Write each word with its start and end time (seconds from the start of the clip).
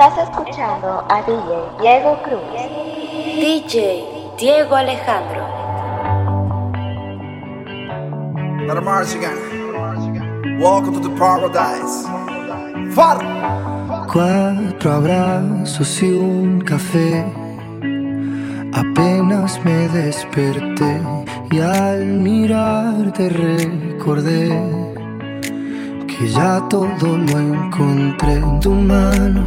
Estás 0.00 0.28
escuchando 0.28 1.04
a 1.08 1.22
DJ 1.22 1.80
Diego 1.80 2.22
Cruz. 2.22 2.40
DJ 3.34 4.04
Diego 4.38 4.76
Alejandro. 4.76 5.44
Welcome 10.60 11.02
to 11.02 11.08
the 11.08 11.16
paradise. 11.18 12.06
Far. 12.94 13.18
Cuatro 14.06 14.92
abrazos 14.92 16.00
y 16.00 16.12
un 16.12 16.60
café. 16.60 17.24
Apenas 18.72 19.58
me 19.64 19.88
desperté 19.88 21.02
y 21.50 21.58
al 21.58 22.04
mirarte 22.06 23.30
recordé 23.30 24.88
que 26.18 26.28
ya 26.28 26.60
todo 26.68 27.16
lo 27.16 27.38
encontré 27.38 28.34
en 28.34 28.60
tu 28.60 28.72
mano, 28.72 29.46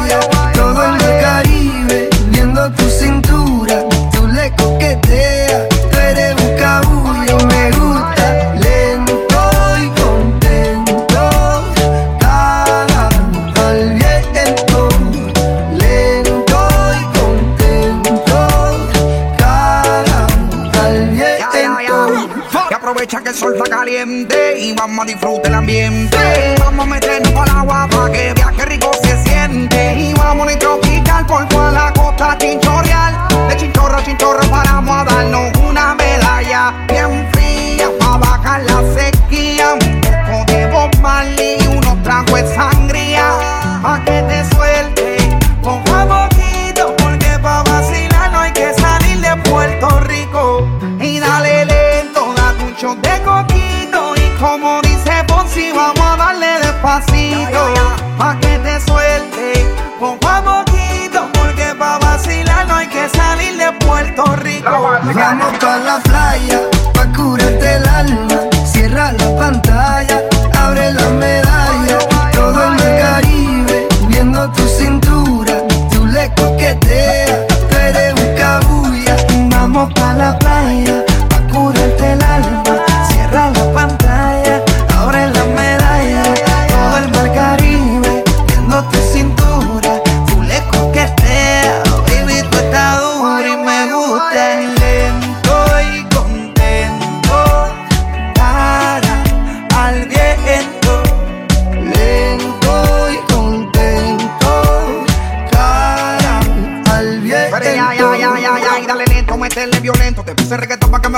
caliente 25.01 25.13
y 25.13 25.15
vamos 25.15 25.25
a 25.25 25.29
disfrutar 25.29 25.51
el 25.51 25.55
ambiente. 25.55 26.30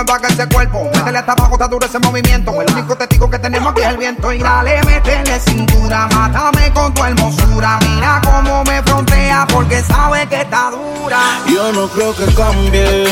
Baje 0.04 0.28
ese 0.28 0.48
cuerpo. 0.48 0.90
Métele 0.94 1.18
hasta 1.18 1.34
abajo, 1.34 1.54
está 1.54 1.68
duro 1.68 1.86
ese 1.86 2.00
movimiento. 2.00 2.62
El 2.62 2.72
único 2.72 2.96
testigo 2.96 3.30
que 3.30 3.40
tenemos 3.40 3.72
aquí 3.72 3.82
es 3.82 3.88
el 3.88 3.98
viento. 3.98 4.32
Y 4.32 4.40
dale, 4.40 4.82
métele 4.84 5.40
cintura, 5.40 6.08
mátame 6.14 6.72
con 6.74 6.94
tu 6.94 7.04
hermosura. 7.04 7.80
Mira 7.82 8.22
cómo 8.24 8.64
me 8.64 8.82
frontea 8.84 9.48
porque 9.52 9.82
sabe 9.82 10.28
que 10.28 10.42
está 10.42 10.72
dura. 10.72 11.20
Yo 11.48 11.72
no 11.74 11.88
creo 11.88 12.16
que 12.16 12.26
cambie. 12.34 13.04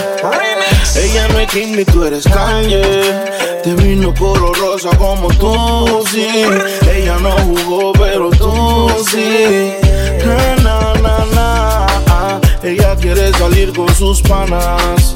Ella 0.95 1.27
no 1.29 1.39
es 1.39 1.49
Kim 1.49 1.75
ni 1.75 1.85
tú 1.85 2.03
eres 2.03 2.25
Kanye. 2.25 3.61
Te 3.63 3.73
vino 3.75 4.13
color 4.13 4.57
rosa 4.57 4.89
como 4.97 5.27
tú, 5.29 6.03
sí. 6.11 6.27
Ella 6.91 7.17
no 7.19 7.31
jugó, 7.31 7.93
pero 7.93 8.29
tú 8.31 8.89
sí. 9.09 9.73
Na, 10.63 10.93
na. 10.95 12.39
Ella 12.63 12.95
quiere 12.95 13.31
salir 13.33 13.73
con 13.73 13.93
sus 13.95 14.21
panas. 14.21 15.15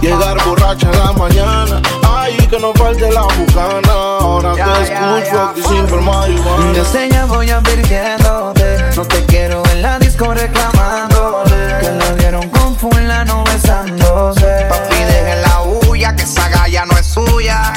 Llegar 0.00 0.36
borracha 0.44 0.90
en 0.90 0.98
la 0.98 1.12
mañana. 1.12 1.82
Ay, 2.08 2.36
que 2.48 2.58
no 2.58 2.72
falte 2.74 3.10
la 3.10 3.22
bucana. 3.22 3.92
Ahora 4.20 4.52
te 4.54 4.82
escucho 4.82 5.42
aquí 5.42 5.62
sin 5.62 5.86
ver 5.86 6.00
marihuana. 6.00 6.72
Desde 6.72 7.08
ya 7.10 7.24
voy 7.26 7.50
advirtiéndote 7.50 8.78
No 8.96 9.04
te 9.04 9.24
quiero 9.26 9.62
en 9.72 9.82
la 9.82 9.98
disco 9.98 10.32
reclamándote 10.32 11.54
Que 11.80 11.90
la 11.90 12.12
vieron 12.18 12.48
con 12.50 12.76
fulano 12.76 13.44
besándose 13.44 14.66
Papi, 14.68 14.96
dejen 14.96 15.42
la 15.42 15.62
huya, 15.62 16.14
que 16.16 16.22
esa 16.22 16.48
galla 16.48 16.84
no 16.86 16.98
es 16.98 17.06
suya. 17.06 17.72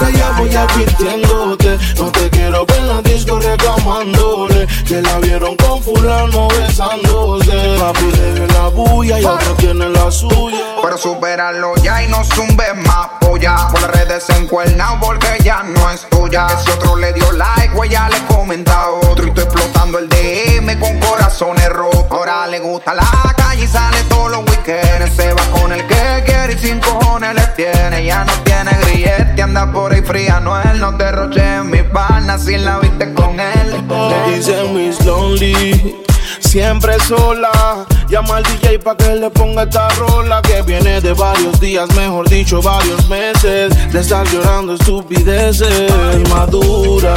Ya, 0.00 0.30
voy 0.38 0.54
advirtiéndote 0.54 1.76
No 1.98 2.12
te 2.12 2.30
quiero 2.30 2.64
ver 2.66 2.78
en 2.78 2.88
la 2.88 3.02
disco 3.02 3.38
reclamándole 3.40 4.66
Que 4.86 5.02
la 5.02 5.18
vieron 5.18 5.56
con 5.56 5.82
fulano 5.82 6.48
besándose. 6.48 7.76
Papi, 7.78 8.06
deje 8.06 8.46
la 8.54 8.68
bulla 8.68 9.20
y 9.20 9.24
otro 9.24 9.54
tiene 9.54 9.88
la 9.88 10.10
suya. 10.10 10.76
Pero 10.82 10.96
superarlo 10.96 11.74
ya 11.82 12.02
y 12.02 12.08
no 12.08 12.22
zumbes 12.24 12.74
más 12.86 13.08
Por 13.38 13.80
las 13.80 13.90
redes 13.92 14.28
encuernado 14.30 14.98
porque 15.00 15.38
ya 15.44 15.62
no 15.62 15.88
es 15.90 16.08
tuya. 16.10 16.48
Si 16.58 16.68
otro 16.72 16.96
le 16.96 17.12
dio 17.12 17.30
like, 17.30 17.72
güey, 17.72 17.88
ya 17.88 18.08
le 18.08 18.18
comenta 18.26 18.82
a 18.82 18.90
otro. 18.90 19.26
Y 19.26 19.28
estoy 19.28 19.44
explotando 19.44 20.00
el 20.00 20.08
DM 20.08 20.76
con 20.80 20.98
corazones 20.98 21.68
rotos. 21.68 22.10
Ahora 22.10 22.48
le 22.48 22.58
gusta 22.58 22.94
la 22.94 23.06
calle 23.36 23.62
y 23.62 23.68
sale 23.68 24.02
todos 24.08 24.32
los 24.32 24.40
weekends. 24.40 25.14
Se 25.14 25.32
va 25.32 25.42
con 25.52 25.72
el 25.72 25.86
que 25.86 26.24
quiere 26.26 26.54
y 26.54 26.58
sin 26.58 26.80
cojones 26.80 27.36
le 27.36 27.46
tiene. 27.54 28.04
Ya 28.04 28.24
no 28.24 28.32
tiene 28.42 28.72
grillete, 28.82 29.40
anda 29.40 29.70
por 29.70 29.92
ahí 29.92 30.02
fría. 30.02 30.40
No 30.40 30.60
él, 30.60 30.80
no 30.80 30.96
te 30.96 31.12
roche 31.12 31.40
en 31.40 31.70
mi 31.70 31.84
pana 31.84 32.38
si 32.38 32.58
la 32.58 32.80
viste 32.80 33.14
con 33.14 33.38
él. 33.38 33.84
Le 33.88 34.36
dicen 34.36 34.74
Miss 34.74 35.04
Lonely 35.04 36.04
Siempre 36.40 36.98
sola, 37.00 37.86
llama 38.08 38.36
al 38.36 38.44
DJ 38.44 38.78
pa' 38.78 38.96
que 38.96 39.14
le 39.16 39.30
ponga 39.30 39.64
esta 39.64 39.88
rola 39.90 40.40
Que 40.42 40.62
viene 40.62 41.00
de 41.00 41.12
varios 41.12 41.60
días, 41.60 41.88
mejor 41.94 42.28
dicho 42.28 42.62
varios 42.62 43.08
meses 43.08 43.92
De 43.92 44.00
estar 44.00 44.26
llorando 44.28 44.74
estupideces 44.74 45.92
Madura, 46.30 47.14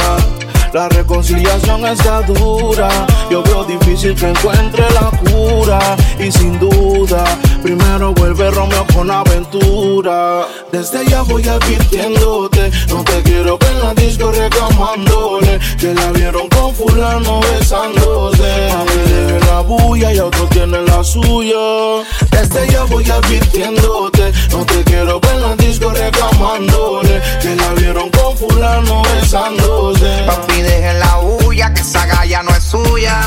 la 0.72 0.88
reconciliación 0.88 1.86
está 1.86 2.22
dura. 2.22 2.88
Yo 3.30 3.42
veo 3.42 3.64
difícil 3.64 4.14
que 4.14 4.30
encuentre 4.30 4.84
la 4.90 5.10
cura. 5.18 5.78
Y 6.18 6.30
sin 6.32 6.58
duda, 6.58 7.24
primero 7.62 8.12
vuelve 8.14 8.50
Romeo 8.50 8.86
con 8.94 9.10
aventura. 9.10 10.46
Desde 10.70 11.04
ya 11.06 11.22
voy 11.22 11.46
advirtiéndote 11.46 12.70
No 12.88 13.04
te 13.04 13.22
quiero 13.22 13.58
ver 13.58 13.70
en 13.70 13.80
la 13.80 13.94
disco 13.94 14.32
reclamándole. 14.32 15.58
Que 15.78 15.94
la 15.94 16.10
vieron 16.12 16.48
con 16.48 16.74
fulano 16.74 17.40
besándose. 17.40 18.70
A 18.70 18.84
mí 18.84 19.40
la 19.46 19.60
bulla 19.60 20.12
y 20.12 20.18
otro 20.20 20.46
tiene 20.48 20.80
la 20.82 21.04
suya. 21.04 22.04
Desde 22.30 22.70
ya 22.70 22.84
voy 22.84 23.08
advirtiéndote 23.10 24.32
No 24.50 24.64
te 24.64 24.82
quiero 24.84 25.20
ver 25.20 25.34
en 25.34 25.42
la 25.42 25.56
disco 25.56 25.90
reclamándole. 25.90 27.20
Que 27.40 27.56
la 27.56 27.72
vieron 27.74 28.10
con 28.10 28.36
fulano 28.36 29.02
besándose 29.02 30.22
dejen 30.62 30.98
la 31.00 31.20
huya, 31.20 31.72
que 31.74 31.80
esa 31.80 32.06
galla 32.06 32.42
no 32.42 32.50
es 32.50 32.62
suya. 32.64 33.20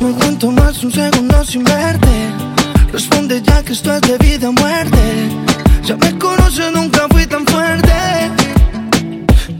No 0.00 0.08
aguanto 0.08 0.50
más 0.50 0.82
un 0.84 0.92
segundo 0.92 1.44
sin 1.44 1.64
verte 1.64 2.30
Responde 2.92 3.40
ya 3.40 3.62
que 3.62 3.72
esto 3.72 3.94
es 3.94 4.02
de 4.02 4.18
vida 4.18 4.50
o 4.50 4.52
muerte 4.52 4.98
Ya 5.82 5.96
me 5.96 6.18
conoces, 6.18 6.72
nunca 6.72 7.06
fui 7.10 7.26
tan 7.26 7.46
fuerte 7.46 7.94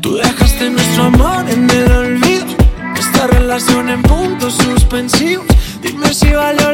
Tú 0.04 0.16
dejaste 0.16 0.68
nuestro 0.68 1.04
amor 1.04 1.48
en 1.48 1.70
el 1.70 1.90
olvido. 1.90 2.44
Esta 2.94 3.26
relación 3.26 3.88
en 3.88 4.02
puntos 4.02 4.52
suspensivos. 4.52 5.46
Dime 5.80 6.12
si 6.12 6.28
valió 6.30 6.73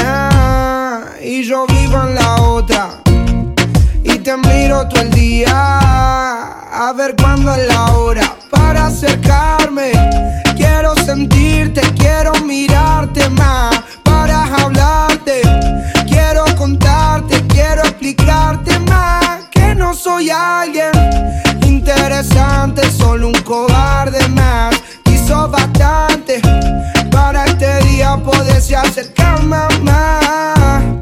en 1.93 2.15
la 2.15 2.41
otra. 2.41 2.89
Y 4.03 4.17
te 4.19 4.37
miro 4.37 4.87
todo 4.87 5.01
el 5.01 5.11
día 5.11 5.51
a 5.53 6.93
ver 6.95 7.15
cuándo 7.15 7.53
es 7.53 7.67
la 7.67 7.91
hora 7.91 8.35
para 8.49 8.87
acercarme. 8.87 9.91
Quiero 10.55 10.95
sentirte, 10.95 11.81
quiero 11.97 12.31
mirarte 12.45 13.29
más 13.29 13.81
para 14.03 14.45
hablarte. 14.55 15.41
Quiero 16.07 16.45
contarte, 16.57 17.45
quiero 17.47 17.81
explicarte 17.81 18.79
más 18.79 19.49
que 19.51 19.75
no 19.75 19.93
soy 19.93 20.29
alguien 20.29 20.91
interesante, 21.65 22.89
solo 22.91 23.27
un 23.27 23.41
cobarde 23.41 24.27
más. 24.29 24.75
Quiso 25.03 25.49
bastante 25.49 26.41
para 27.11 27.45
este 27.45 27.79
día 27.85 28.17
poderse 28.17 28.75
acercar 28.75 29.43
mamá. 29.43 31.00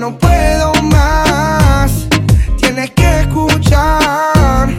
No 0.00 0.16
puedo 0.16 0.72
más, 0.84 1.92
tienes 2.58 2.90
que 2.92 3.20
escuchar 3.20 4.70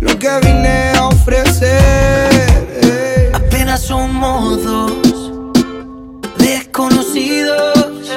lo 0.00 0.16
que 0.16 0.30
vine 0.44 0.92
a 0.96 1.08
ofrecer. 1.08 2.30
Apenas 3.34 3.80
somos 3.80 4.62
dos 4.62 4.92
desconocidos 6.38 8.12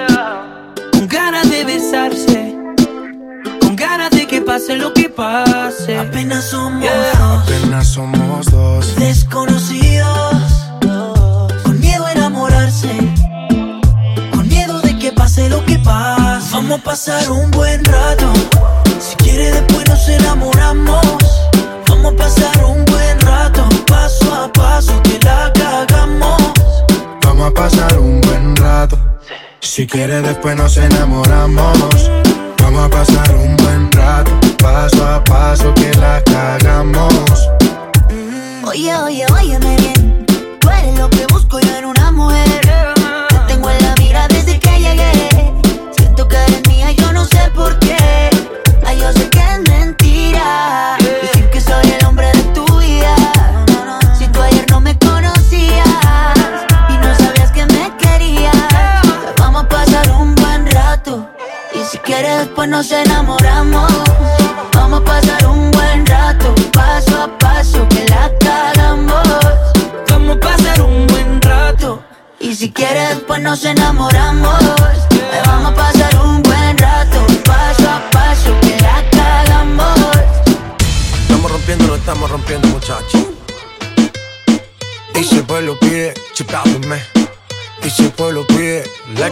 con 0.91 1.07
ganas 1.07 1.49
de 1.49 1.65
besarse, 1.65 2.55
con 3.59 3.75
ganas 3.75 4.11
de 4.11 4.27
que 4.27 4.39
pase 4.39 4.75
lo 4.77 4.93
que 4.93 5.09
pase. 5.09 5.97
Apenas 5.97 6.43
somos 6.51 6.83
dos 6.83 7.41
Apenas 7.41 7.87
somos 7.87 8.45
dos. 8.51 8.95
desconocidos 8.97 10.42
Vamos 16.63 16.79
a 16.79 16.83
pasar 16.83 17.29
un 17.29 17.51
buen 17.51 17.83
rato. 17.83 18.31
Si 18.97 19.17
quiere 19.17 19.51
después 19.51 19.85
nos 19.89 20.07
enamoramos. 20.07 21.05
Vamos 21.89 22.13
a 22.13 22.15
pasar 22.15 22.63
un 22.63 22.85
buen 22.85 23.19
rato, 23.19 23.67
paso 23.85 24.33
a 24.33 24.53
paso 24.53 24.93
que 25.03 25.19
la 25.25 25.51
cagamos. 25.51 26.41
Vamos 27.21 27.47
a 27.47 27.53
pasar 27.53 27.99
un 27.99 28.21
buen 28.21 28.55
rato. 28.55 28.97
Si 29.59 29.85
quieres 29.85 30.23
después 30.23 30.55
nos 30.55 30.77
enamoramos. 30.77 32.09
Vamos 32.59 32.85
a 32.85 32.89
pasar 32.89 33.35
un 33.35 33.57
buen 33.57 33.91
rato, 33.91 34.31
paso 34.57 35.05
a 35.05 35.21
paso 35.21 35.73
que 35.73 35.91
la 35.95 36.23
cagamos. 36.23 37.49
Oye, 38.65 38.95
oye, 38.95 39.25
óyeme 39.33 39.75
bien. 39.75 40.25
Tú 40.61 40.69
eres 40.69 40.97
lo 40.97 41.09
que 41.09 41.25
busco 41.27 41.59
yo 41.59 41.75
en 41.75 41.85
una 41.85 42.09
mujer. 42.13 42.62
Después 62.63 62.69
nos 62.69 62.91
enamoramos. 62.91 63.91
Vamos 64.73 65.01
a 65.01 65.03
pasar 65.03 65.47
un 65.47 65.71
buen 65.71 66.05
rato, 66.05 66.53
paso 66.71 67.23
a 67.23 67.37
paso, 67.37 67.87
que 67.89 68.05
la 68.07 68.31
cagamos. 68.39 69.27
Vamos 70.09 70.37
a 70.37 70.39
pasar 70.39 70.81
un 70.81 71.05
buen 71.07 71.41
rato. 71.41 72.01
Y 72.39 72.55
si 72.55 72.71
quieres, 72.71 73.09
después 73.09 73.41
nos 73.41 73.65
enamoramos. 73.65 74.61
Eh, 75.11 75.41
Vamos 75.45 75.71
a 75.71 75.75
pasar 75.75 76.15
un 76.23 76.41
buen 76.41 76.77
rato, 76.77 77.25
paso 77.43 77.89
a 77.89 78.09
paso, 78.11 78.57
que 78.61 78.77
la 78.79 79.03
cagamos. 79.11 79.99
Estamos 81.21 81.51
rompiendo, 81.51 81.87
no 81.87 81.95
estamos 81.95 82.29
rompiendo, 82.31 82.67
muchachos. 82.69 83.27
Y 85.15 85.23
si 85.23 85.37
el 85.37 85.43
pueblo 85.43 85.77
pide, 85.79 86.13
chipápenme. 86.33 87.01
Y 87.83 87.89
si 87.89 88.03
el 88.03 88.11
pueblo 88.11 88.47
pide, 88.47 88.83
let 89.15 89.31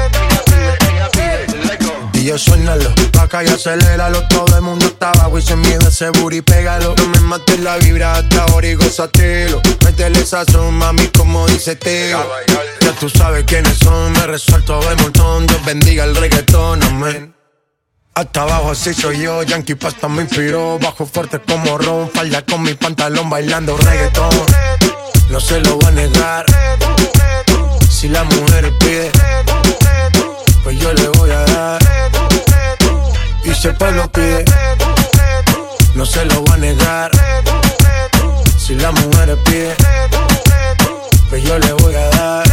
Y 2.21 2.25
DJ, 2.25 2.37
suénalo. 2.37 2.93
Acá 3.19 3.43
y 3.43 3.47
aceléralo. 3.47 4.21
Todo 4.27 4.55
el 4.55 4.61
mundo 4.61 4.85
está 4.85 5.09
abajo 5.09 5.39
y 5.39 5.41
se 5.41 5.55
miedo 5.55 5.87
ese 5.87 6.11
booty, 6.11 6.41
pégalo. 6.43 6.93
No 6.95 7.07
me 7.07 7.19
mates 7.21 7.59
la 7.61 7.77
vibra 7.77 8.13
hasta 8.13 8.43
ahora 8.43 8.67
y 8.67 8.75
gózatelo. 8.75 9.59
Métele 9.83 10.23
sazón, 10.23 10.75
mami, 10.75 11.07
como 11.07 11.47
dice 11.47 11.75
Teo. 11.75 12.23
Ya 12.81 12.91
tú 12.99 13.09
sabes 13.09 13.43
quiénes 13.45 13.75
son, 13.79 14.11
me 14.11 14.27
resuelto 14.27 14.79
de 14.81 14.95
montón. 14.97 15.47
Dios 15.47 15.65
bendiga 15.65 16.03
el 16.03 16.15
reggaetón, 16.15 16.83
amén. 16.83 17.33
Hasta 18.13 18.43
abajo 18.43 18.69
así 18.69 18.93
soy 18.93 19.21
yo, 19.21 19.41
Yankee 19.41 19.73
Pasta 19.73 20.09
me 20.09 20.23
inspiró 20.23 20.77
Bajo 20.79 21.05
fuerte 21.05 21.39
como 21.39 21.77
Ron, 21.77 22.11
falda 22.11 22.41
con 22.41 22.61
mi 22.61 22.73
pantalón 22.73 23.29
bailando 23.29 23.77
reggaetón 23.77 24.29
No 25.29 25.39
se 25.39 25.61
lo 25.61 25.77
voy 25.77 25.85
a 25.85 25.91
negar 25.91 26.45
Si 27.89 28.09
la 28.09 28.25
mujer 28.25 28.77
pide, 28.79 29.11
pues 30.61 30.77
yo 30.77 30.91
le 30.91 31.07
voy 31.07 31.31
a 31.31 31.39
dar 31.39 32.00
dice 33.51 33.73
pues 33.73 33.93
lo 33.95 34.09
pide. 34.11 34.45
No 35.95 36.05
se 36.05 36.23
lo 36.25 36.41
voy 36.41 36.53
a 36.53 36.57
negar. 36.57 37.11
Si 38.57 38.75
la 38.75 38.91
mujer 38.91 39.37
pide, 39.45 39.75
pues 41.29 41.43
yo 41.43 41.59
le 41.59 41.73
voy 41.73 41.95
a 41.95 42.09
dar. 42.09 42.43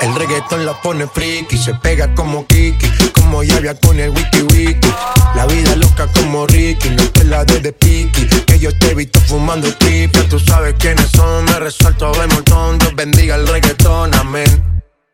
El 0.00 0.14
reggaetón 0.14 0.64
la 0.64 0.80
pone 0.80 1.06
friki, 1.06 1.56
se 1.56 1.74
pega 1.74 2.14
como 2.14 2.46
Kiki, 2.46 2.90
como 3.12 3.42
llave 3.42 3.74
con 3.80 3.98
el 4.00 4.10
wiki 4.10 4.42
wiki. 4.54 4.94
La 5.34 5.46
vida 5.46 5.74
loca 5.76 6.06
como 6.14 6.46
Ricky, 6.46 6.90
no 6.90 7.02
te 7.10 7.24
la 7.24 7.44
de, 7.44 7.60
de 7.60 7.72
piqui. 7.72 8.26
Que 8.46 8.58
yo 8.58 8.70
te 8.78 8.90
he 8.90 8.94
visto 8.94 9.20
fumando 9.20 9.72
tipa, 9.74 10.20
tú 10.30 10.38
sabes 10.38 10.74
quiénes 10.78 11.10
son. 11.10 11.44
Me 11.44 11.58
resuelto 11.58 12.06
a 12.06 12.18
ver 12.18 12.28
montón, 12.28 12.78
Dios 12.78 12.94
bendiga 12.94 13.36
el 13.36 13.46
reggaetón, 13.46 14.14
amén. 14.14 14.73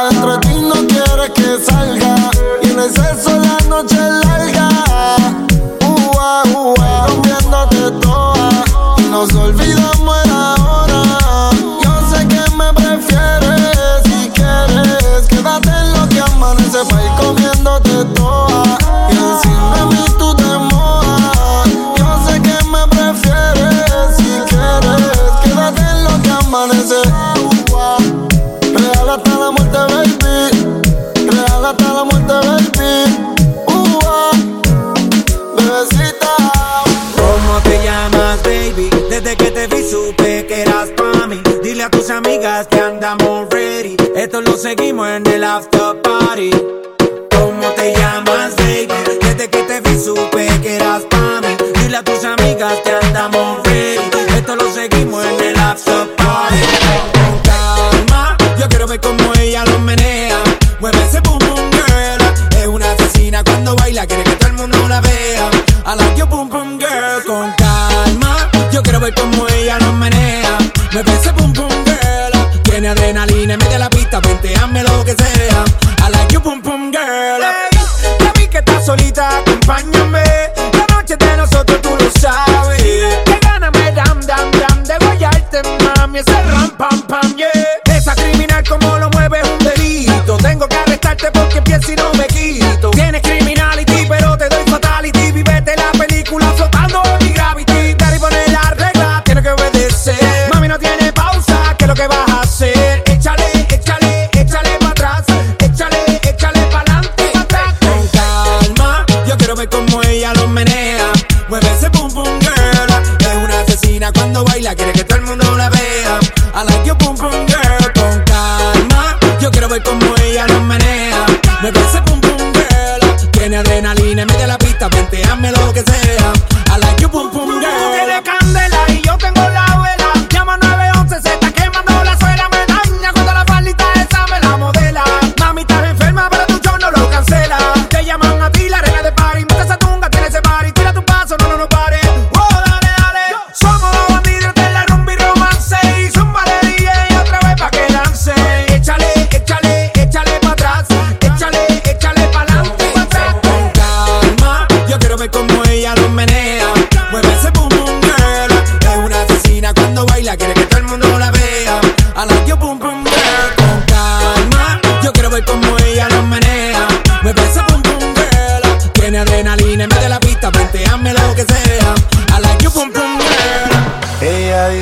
Adentro 0.00 0.32
de 0.32 0.38
ti 0.48 0.59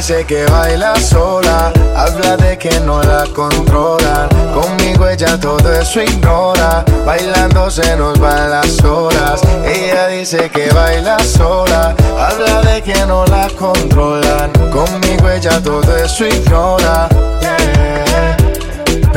dice 0.08 0.24
que 0.24 0.46
baila 0.46 0.96
sola, 0.96 1.70
habla 1.94 2.38
de 2.38 2.56
que 2.56 2.80
no 2.80 3.02
la 3.02 3.24
controlan. 3.34 4.26
Conmigo 4.54 5.06
ella 5.06 5.38
todo 5.38 5.70
eso 5.70 6.00
ignora, 6.00 6.82
bailando 7.04 7.70
se 7.70 7.94
nos 7.94 8.18
van 8.18 8.48
las 8.48 8.82
horas. 8.84 9.42
Ella 9.66 10.08
dice 10.08 10.48
que 10.48 10.70
baila 10.72 11.18
sola, 11.18 11.94
habla 12.18 12.62
de 12.62 12.80
que 12.80 13.04
no 13.04 13.26
la 13.26 13.50
controlan. 13.58 14.50
Conmigo 14.72 15.28
ella 15.28 15.60
todo 15.62 15.94
eso 15.94 16.24
ignora. 16.24 17.06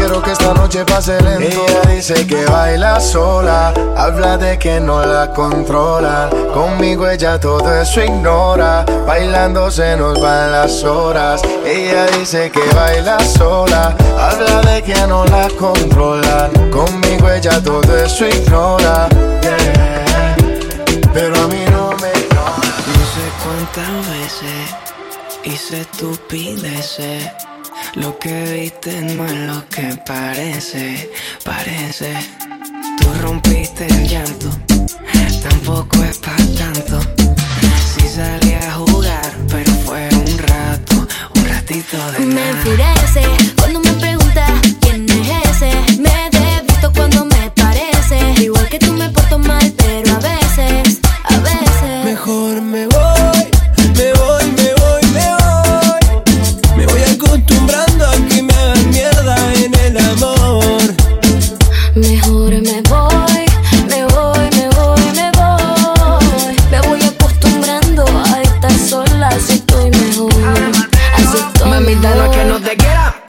quiero 0.00 0.22
que 0.22 0.32
esta 0.32 0.54
noche 0.54 0.84
pase 0.84 1.20
lento. 1.20 1.66
Ella 1.68 1.82
dice 1.94 2.26
que 2.26 2.44
baila 2.46 2.98
sola, 3.00 3.72
habla 3.96 4.38
de 4.38 4.58
que 4.58 4.80
no 4.80 5.04
la 5.04 5.30
controla. 5.32 6.30
Conmigo 6.54 7.06
ella 7.06 7.38
todo 7.38 7.68
eso 7.74 8.02
ignora, 8.02 8.84
bailando 9.06 9.70
se 9.70 9.96
nos 9.96 10.18
van 10.20 10.52
las 10.52 10.82
horas. 10.84 11.42
Ella 11.64 12.06
dice 12.18 12.50
que 12.50 12.64
baila 12.74 13.18
sola, 13.20 13.94
habla 14.18 14.62
de 14.62 14.82
que 14.82 15.06
no 15.06 15.24
la 15.26 15.48
controlan. 15.58 16.50
Conmigo 16.70 17.30
ella 17.30 17.62
todo 17.62 17.96
eso 17.96 18.26
ignora, 18.26 19.06
pero 21.12 21.34
a 21.42 21.46
mí 21.48 21.62
no 21.70 21.90
me 22.00 22.10
ignora. 22.20 22.56
No 22.90 23.02
sé 23.12 23.24
cuántas 23.42 23.92
veces 24.14 24.60
hice 25.44 25.80
estupideces 25.82 27.50
lo 27.94 28.18
que 28.18 28.44
viste 28.52 29.00
no 29.00 29.24
es 29.26 29.32
lo 29.32 29.68
que 29.68 29.96
parece, 30.06 31.10
parece. 31.44 32.14
Tú 32.98 33.06
rompiste 33.22 33.86
el 33.86 34.08
llanto, 34.08 34.48
tampoco 35.42 36.02
es 36.04 36.18
para 36.18 36.36
tanto. 36.58 37.00
Si 37.94 38.08
salí 38.08 38.54
a 38.54 38.72
jugar, 38.72 39.32
pero 39.48 39.72
fue 39.84 40.08
un 40.12 40.38
rato, 40.38 41.08
un 41.34 41.48
ratito 41.48 41.96
de 42.12 42.26
Me 42.26 42.50
enfurece 42.50 43.22
cuando 43.56 43.80
me 43.80 43.92
preguntas 43.94 44.50
quién 44.80 45.06
es 45.10 45.62
ese. 45.62 46.00
Me 46.00 46.30
visto 46.66 46.92
cuando 46.92 47.24
me 47.24 47.50
parece. 47.50 48.42
Igual 48.42 48.68
que 48.68 48.78
tú 48.78 48.92
me 48.92 49.08
porto 49.10 49.38
mal, 49.38 49.72
pero 49.76 50.14
a 50.14 50.18
veces, 50.18 51.00
a 51.24 51.38
veces. 51.38 52.04
Mejor 52.04 52.60
me 52.62 52.86
voy, 52.86 53.09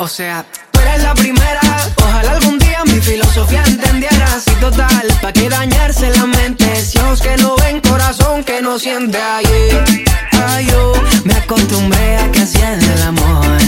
o 0.02 0.08
sea, 0.08 0.44
tú 0.72 0.80
eres 0.80 1.04
la 1.04 1.14
primera. 1.14 1.62
Ojalá 1.98 2.32
algún 2.32 2.58
día 2.58 2.80
mi 2.86 3.00
filosofía 3.00 3.64
entendieras. 3.68 4.46
Y 4.48 4.56
total, 4.60 5.08
¿pa' 5.22 5.32
qué 5.32 5.48
dañarse 5.48 6.10
la 6.10 6.26
mente? 6.26 6.66
Si 6.84 6.98
ojos 6.98 7.22
que 7.22 7.38
no 7.38 7.56
ven, 7.58 7.80
corazón 7.82 8.44
que 8.44 8.62
no 8.64 8.80
siente. 8.80 9.20
Ay, 9.22 9.46
eh, 9.48 10.06
ay, 10.32 10.66
yo 10.66 10.94
me 11.24 11.34
acostumbré 11.36 12.18
a 12.18 12.32
que 12.32 12.42
hacían 12.42 12.82
el 12.82 13.02
amor. 13.04 13.61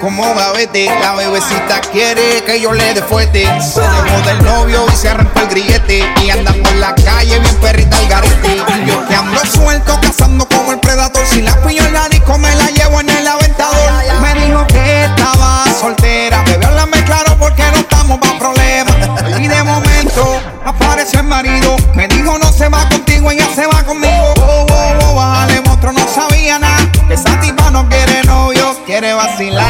Como 0.00 0.34
gavete, 0.34 0.86
la 1.00 1.14
bebecita 1.14 1.80
quiere 1.92 2.42
que 2.44 2.60
yo 2.60 2.72
le 2.72 2.94
dé 2.94 3.02
fuerte. 3.02 3.44
Se 3.60 3.80
dejó 3.80 4.20
del 4.26 4.42
novio 4.44 4.86
y 4.90 4.96
se 4.96 5.10
arrancó 5.10 5.40
el 5.40 5.48
grillete. 5.48 6.04
Y 6.22 6.30
anda 6.30 6.52
por 6.52 6.74
la 6.76 6.94
calle 6.94 7.38
bien 7.38 7.56
perrita 7.56 7.96
al 7.98 8.08
garete. 8.08 8.62
Yo 8.86 9.06
que 9.06 9.14
ando 9.14 9.40
suelto 9.44 9.98
cazando 10.00 10.48
como 10.48 10.72
el 10.72 10.80
predator. 10.80 11.24
Si 11.26 11.42
la 11.42 11.54
pillo 11.62 11.84
en 11.84 11.92
la 11.92 12.08
disco 12.08 12.38
me 12.38 12.54
la 12.56 12.66
llevo 12.70 13.00
en 13.00 13.10
el 13.10 13.26
aventador. 13.26 13.92
Me 14.22 14.34
dijo 14.34 14.66
que 14.68 15.04
estaba 15.04 15.64
soltera. 15.78 16.42
Bebé, 16.44 16.66
háblame 16.66 17.04
claro 17.04 17.36
porque 17.38 17.62
no 17.70 17.78
estamos 17.78 18.18
pa' 18.18 18.38
problemas. 18.38 18.96
Y 19.38 19.48
de 19.48 19.62
momento 19.62 20.40
apareció 20.64 21.20
el 21.20 21.26
marido. 21.26 21.76
Me 21.94 22.08
dijo 22.08 22.38
no 22.38 22.52
se 22.52 22.68
va 22.68 22.88
contigo, 22.88 23.30
ella 23.30 23.46
se 23.54 23.66
va 23.66 23.82
conmigo. 23.82 24.34
Oh, 24.38 24.66
oh, 24.70 24.98
oh, 25.04 25.14
bájale, 25.14 25.60
monstruo, 25.62 25.92
no 25.92 26.06
sabía 26.08 26.58
nada. 26.58 26.90
Esa 27.10 27.38
tipa 27.40 27.70
no 27.70 27.88
quiere 27.88 28.22
novio, 28.24 28.76
quiere 28.86 29.12
vacilar. 29.12 29.69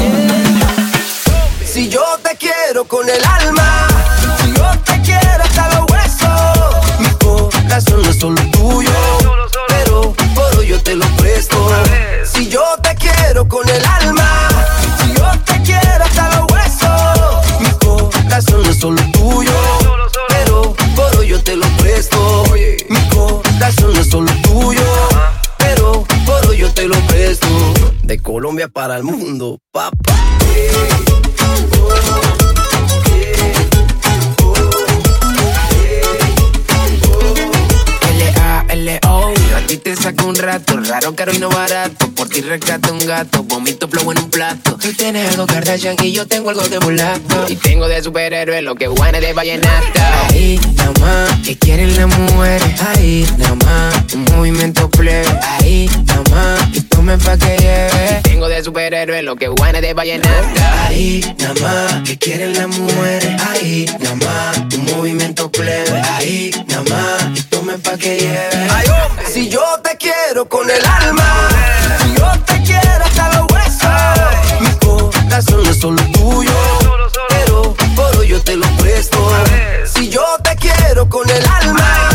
Con 2.87 3.07
el 3.07 3.23
alma, 3.23 3.87
si 4.41 4.53
yo 4.53 4.69
te 4.83 5.01
quiero 5.01 5.43
hasta 5.43 5.69
los 5.75 5.91
huesos, 5.91 6.99
mi 6.99 7.09
corazón 7.19 8.01
no 8.01 8.09
es 8.09 8.19
solo 8.19 8.41
tuyo, 8.51 8.91
pero 9.67 10.13
por 10.35 10.55
hoy 10.57 10.67
yo 10.67 10.81
te 10.81 10.95
lo 10.95 11.05
presto. 11.15 11.55
Si 12.25 12.49
yo 12.49 12.61
te 12.81 12.93
quiero 12.95 13.47
con 13.47 13.69
el 13.69 13.85
alma, 13.85 14.47
si 14.99 15.13
yo 15.13 15.31
te 15.45 15.61
quiero 15.61 16.03
hasta 16.03 16.35
los 16.35 16.51
huesos, 16.51 17.61
mi 17.61 17.69
corazón 17.77 18.63
no 18.63 18.69
es 18.71 18.77
solo 18.77 19.01
tuyo, 19.13 19.53
pero 20.27 20.75
por 20.95 21.15
hoy 21.17 21.29
yo 21.29 21.41
te 21.41 21.55
lo 21.55 21.67
presto. 21.77 22.43
Mi 22.89 23.09
corazón 23.09 23.93
no 23.93 24.01
es 24.01 24.09
solo 24.09 24.31
tuyo, 24.41 24.83
pero 25.57 26.03
por 26.25 26.45
hoy 26.47 26.57
yo 26.57 26.73
te 26.73 26.87
lo 26.87 26.99
presto. 27.07 27.47
De 28.03 28.19
Colombia 28.21 28.67
para 28.67 28.97
el 28.97 29.03
mundo, 29.03 29.59
papá. 29.71 30.30
Raro, 40.51 41.15
caro 41.15 41.33
y 41.33 41.39
no 41.39 41.49
barato. 41.49 42.11
Por 42.11 42.27
ti 42.27 42.41
rescato 42.41 42.91
un 42.91 42.99
gato. 42.99 43.43
Vomito 43.43 43.87
flow 43.87 44.11
en 44.11 44.17
un 44.17 44.29
plato. 44.29 44.77
Tú 44.81 44.91
tienes 44.91 45.29
algo 45.29 45.47
Kardashian 45.47 45.95
y 46.03 46.11
yo 46.11 46.27
tengo 46.27 46.49
algo 46.49 46.67
de 46.67 46.77
mulato. 46.81 47.45
Y 47.47 47.55
tengo 47.55 47.87
de 47.87 48.03
superhéroe 48.03 48.61
lo 48.61 48.75
que 48.75 48.87
guane 48.87 49.21
de 49.21 49.31
vallenata. 49.31 50.27
Ahí, 50.27 50.59
nada 50.75 50.91
más, 50.99 51.39
que 51.45 51.57
quieren 51.57 51.95
las 51.95 52.07
mujeres. 52.19 52.81
Ahí, 52.81 53.25
nada 53.37 53.55
más, 53.55 54.13
un 54.13 54.25
movimiento 54.25 54.89
plebe. 54.89 55.25
Ahí, 55.41 55.89
nada 56.05 56.23
más, 56.31 56.61
y 56.73 56.81
tomen 56.81 57.19
pa' 57.19 57.37
que 57.37 57.57
lleve. 57.57 58.21
Tengo 58.23 58.49
de 58.49 58.61
superhéroe 58.61 59.21
lo 59.21 59.37
que 59.37 59.47
guane 59.47 59.79
de 59.79 59.93
vallenata. 59.93 60.87
Ahí, 60.87 61.23
nada 61.39 61.53
más, 61.61 62.01
que 62.03 62.17
quieren 62.17 62.53
las 62.53 62.67
mujeres. 62.67 63.41
Ahí, 63.51 63.85
nada 63.99 64.15
más, 64.15 64.75
un 64.75 64.85
movimiento 64.97 65.49
plebe. 65.49 66.01
Ahí, 66.01 66.51
nada 66.67 66.83
más, 66.89 67.47
Si 69.31 69.47
yo 69.47 69.61
te 69.83 69.95
quiero 69.95 70.49
con 70.49 70.67
el 70.67 70.83
alma, 70.83 71.47
si 72.01 72.15
yo 72.15 72.31
te 72.43 72.59
quiero 72.63 73.05
hasta 73.05 73.37
los 73.37 73.51
huesos, 73.51 74.61
mi 74.61 74.71
corazón 74.79 75.67
es 75.67 75.79
solo 75.79 76.01
tuyo, 76.11 76.51
pero 77.29 77.75
por 77.95 78.17
hoy 78.17 78.29
yo 78.29 78.41
te 78.41 78.55
lo 78.55 78.65
presto. 78.77 79.19
Si 79.93 80.09
yo 80.09 80.25
te 80.43 80.55
quiero 80.55 81.07
con 81.07 81.29
el 81.29 81.45
alma, 81.45 82.09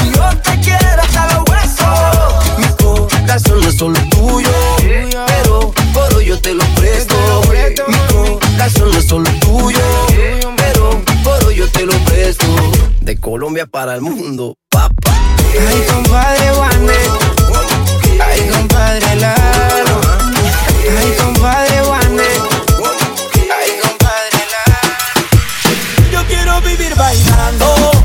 si 0.00 0.10
yo 0.10 0.36
te 0.42 0.60
quiero 0.60 1.00
hasta 1.00 1.32
los 1.32 1.44
huesos, 1.48 2.58
mi 2.58 2.66
corazón 2.84 3.62
es 3.68 3.78
solo 3.78 4.00
tuyo, 4.10 4.50
pero 5.28 5.72
por 5.94 6.20
yo 6.22 6.40
te 6.40 6.54
lo 6.54 6.64
presto. 6.74 7.14
Mi 7.86 7.98
corazón 8.08 8.96
es 8.96 9.06
solo 9.06 9.30
tuyo, 9.40 9.80
pero 10.56 11.00
por 11.22 11.44
hoy 11.44 11.54
yo 11.54 11.68
te 11.68 11.86
lo 11.86 11.96
presto. 12.04 12.46
De 13.00 13.16
Colombia 13.20 13.66
para 13.66 13.94
el 13.94 14.00
mundo. 14.00 14.56
Ay, 15.68 15.82
compadre 15.92 16.50
Juanes. 16.52 17.10
Ay, 18.20 18.48
compadre 18.50 19.16
Lalo. 19.16 20.00
Ay, 20.98 21.12
compadre 21.20 21.80
Juanes. 21.82 22.40
Ay, 23.58 23.70
compadre 23.82 24.40
Lalo. 24.52 26.10
Yo 26.12 26.26
quiero 26.26 26.60
vivir 26.62 26.94
bailando 26.96 27.97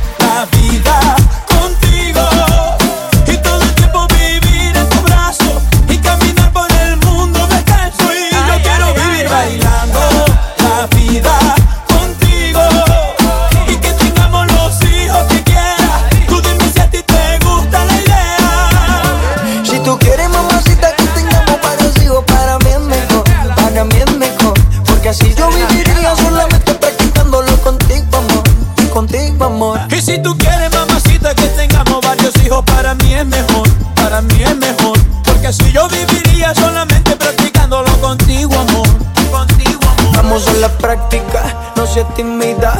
práctica, 40.93 41.73
no 41.75 41.87
seas 41.87 42.13
tímida. 42.13 42.79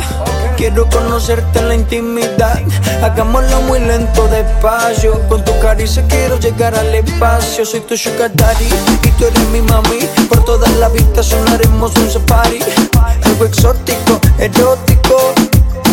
Quiero 0.56 0.88
conocerte 0.90 1.60
en 1.60 1.68
la 1.68 1.76
intimidad. 1.76 2.62
Hagámoslo 3.02 3.62
muy 3.62 3.80
lento, 3.80 4.28
despacio. 4.28 5.20
Con 5.28 5.44
tu 5.44 5.58
caricia 5.60 6.04
quiero 6.08 6.38
llegar 6.38 6.76
al 6.76 6.94
espacio. 6.94 7.66
Soy 7.66 7.80
tu 7.82 7.98
sugar 7.98 8.32
daddy 8.36 8.70
y 9.04 9.10
tú 9.18 9.26
eres 9.26 9.48
mi 9.50 9.62
mami. 9.62 10.08
Por 10.30 10.46
toda 10.46 10.70
la 10.80 10.86
habitación 10.88 11.48
haremos 11.50 11.96
un 11.96 12.10
safari. 12.10 12.60
Algo 13.24 13.46
exótico, 13.46 14.20
erótico. 14.38 15.34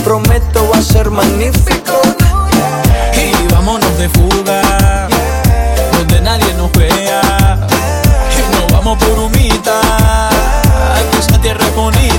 Prometo 0.05 0.69
va 0.69 0.79
a 0.79 0.83
ser 0.83 1.11
magnífico. 1.11 2.01
Y 3.17 3.53
vámonos 3.53 3.99
de 3.99 4.09
fuga, 4.11 5.09
donde 5.93 6.21
nadie 6.21 6.53
nos 6.55 6.71
vea. 6.73 7.59
Y 8.37 8.55
nos 8.55 8.73
vamos 8.73 8.99
por 8.99 9.19
humita, 9.19 9.81
que 11.13 11.19
esa 11.19 11.41
tierra 11.41 11.67
bonita. 11.75 12.10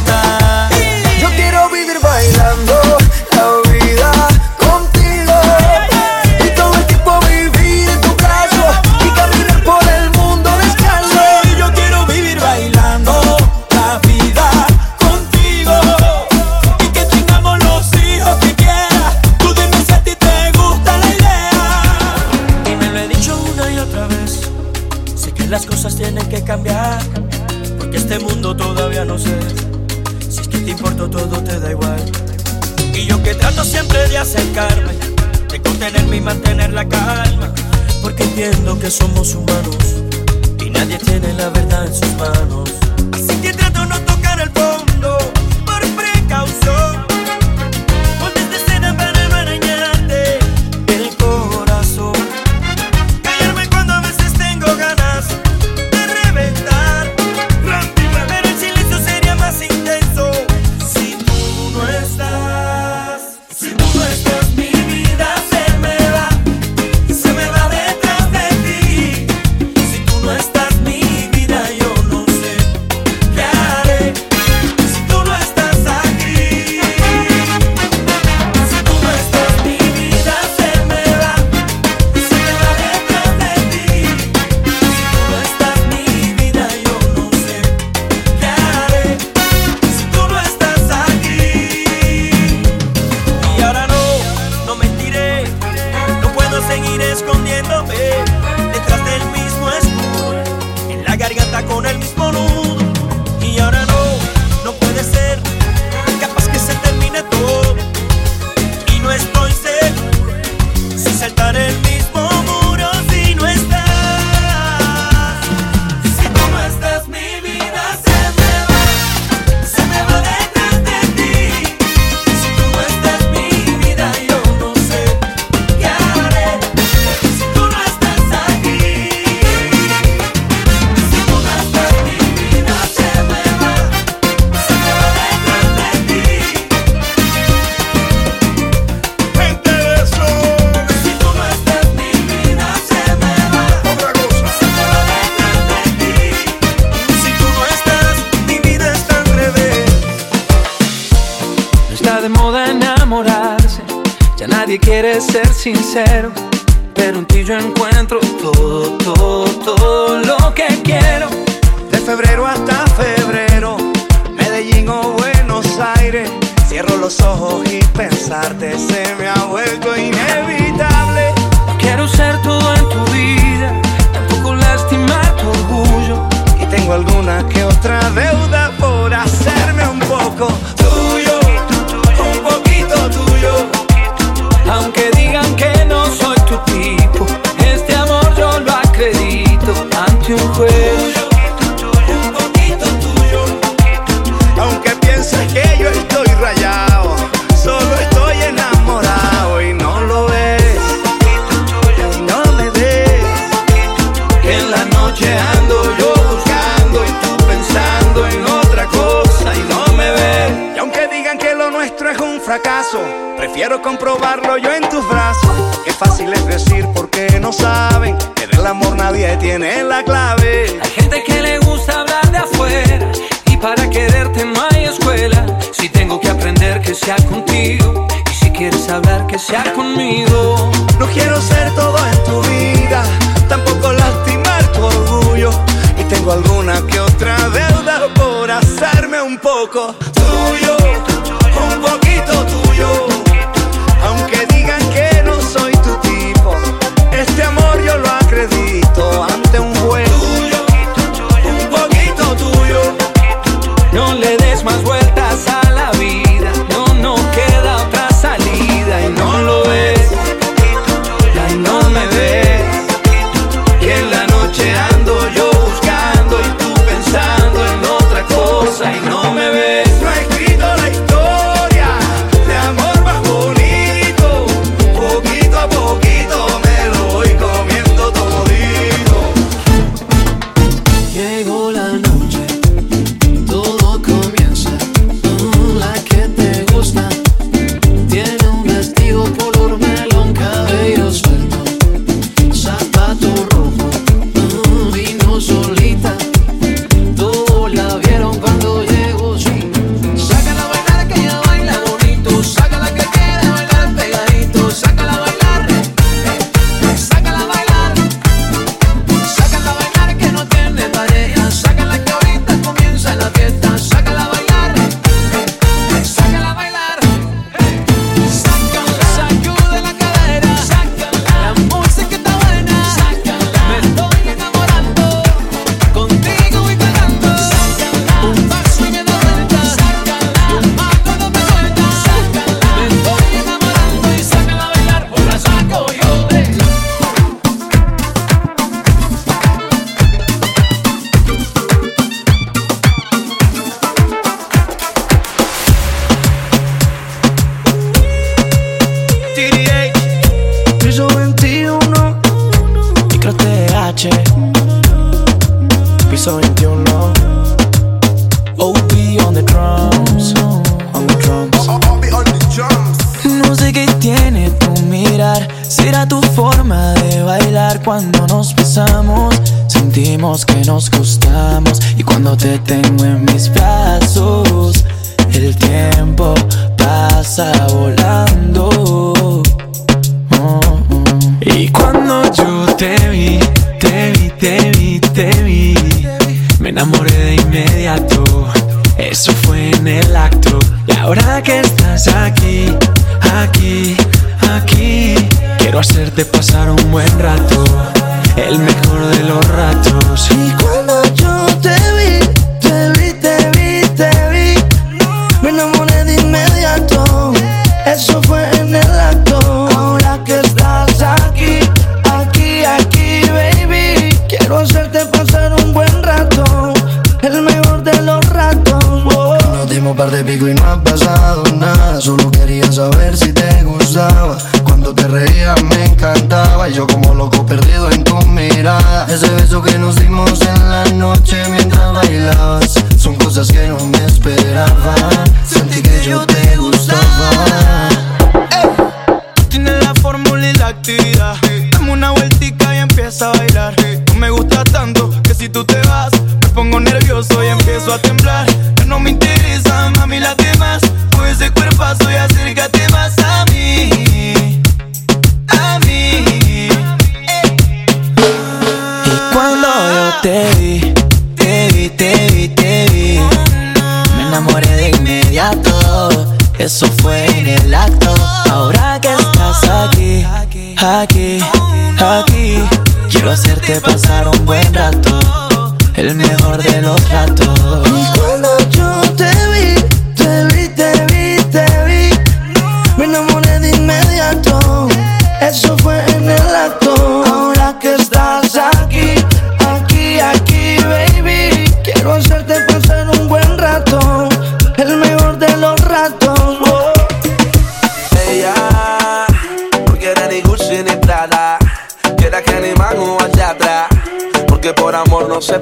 Las 25.52 25.66
cosas 25.66 25.98
tienen 25.98 26.26
que 26.30 26.42
cambiar. 26.44 27.04
Porque 27.78 27.98
este 27.98 28.18
mundo 28.20 28.56
todavía 28.56 29.04
no 29.04 29.20
sé. 29.20 29.38
Si 30.30 30.40
es 30.40 30.48
que 30.48 30.60
te 30.60 30.72
importo 30.72 31.10
todo 31.10 31.44
te 31.44 31.60
da 31.60 31.72
igual. 31.72 32.02
Y 32.94 33.06
yo 33.06 33.22
que 33.22 33.36
trato 33.36 33.66
siempre 33.66 34.08
de 34.08 34.18
acercarme, 34.18 34.94
de 35.50 35.62
contenerme 35.62 36.18
y 36.18 36.22
mantener 36.22 36.72
la 36.72 36.88
calma. 36.88 37.54
Porque 38.02 38.24
entiendo 38.24 38.80
que 38.80 38.90
somos 38.90 39.36
humanos 39.36 39.76
y 40.66 40.70
nadie 40.70 40.98
tiene 40.98 41.34
la 41.34 41.50
verdad 41.50 41.86
en 41.86 41.94
sus 41.94 42.14
manos. 42.14 42.70
Así 43.12 43.36
que 43.42 43.52
trato 43.52 43.86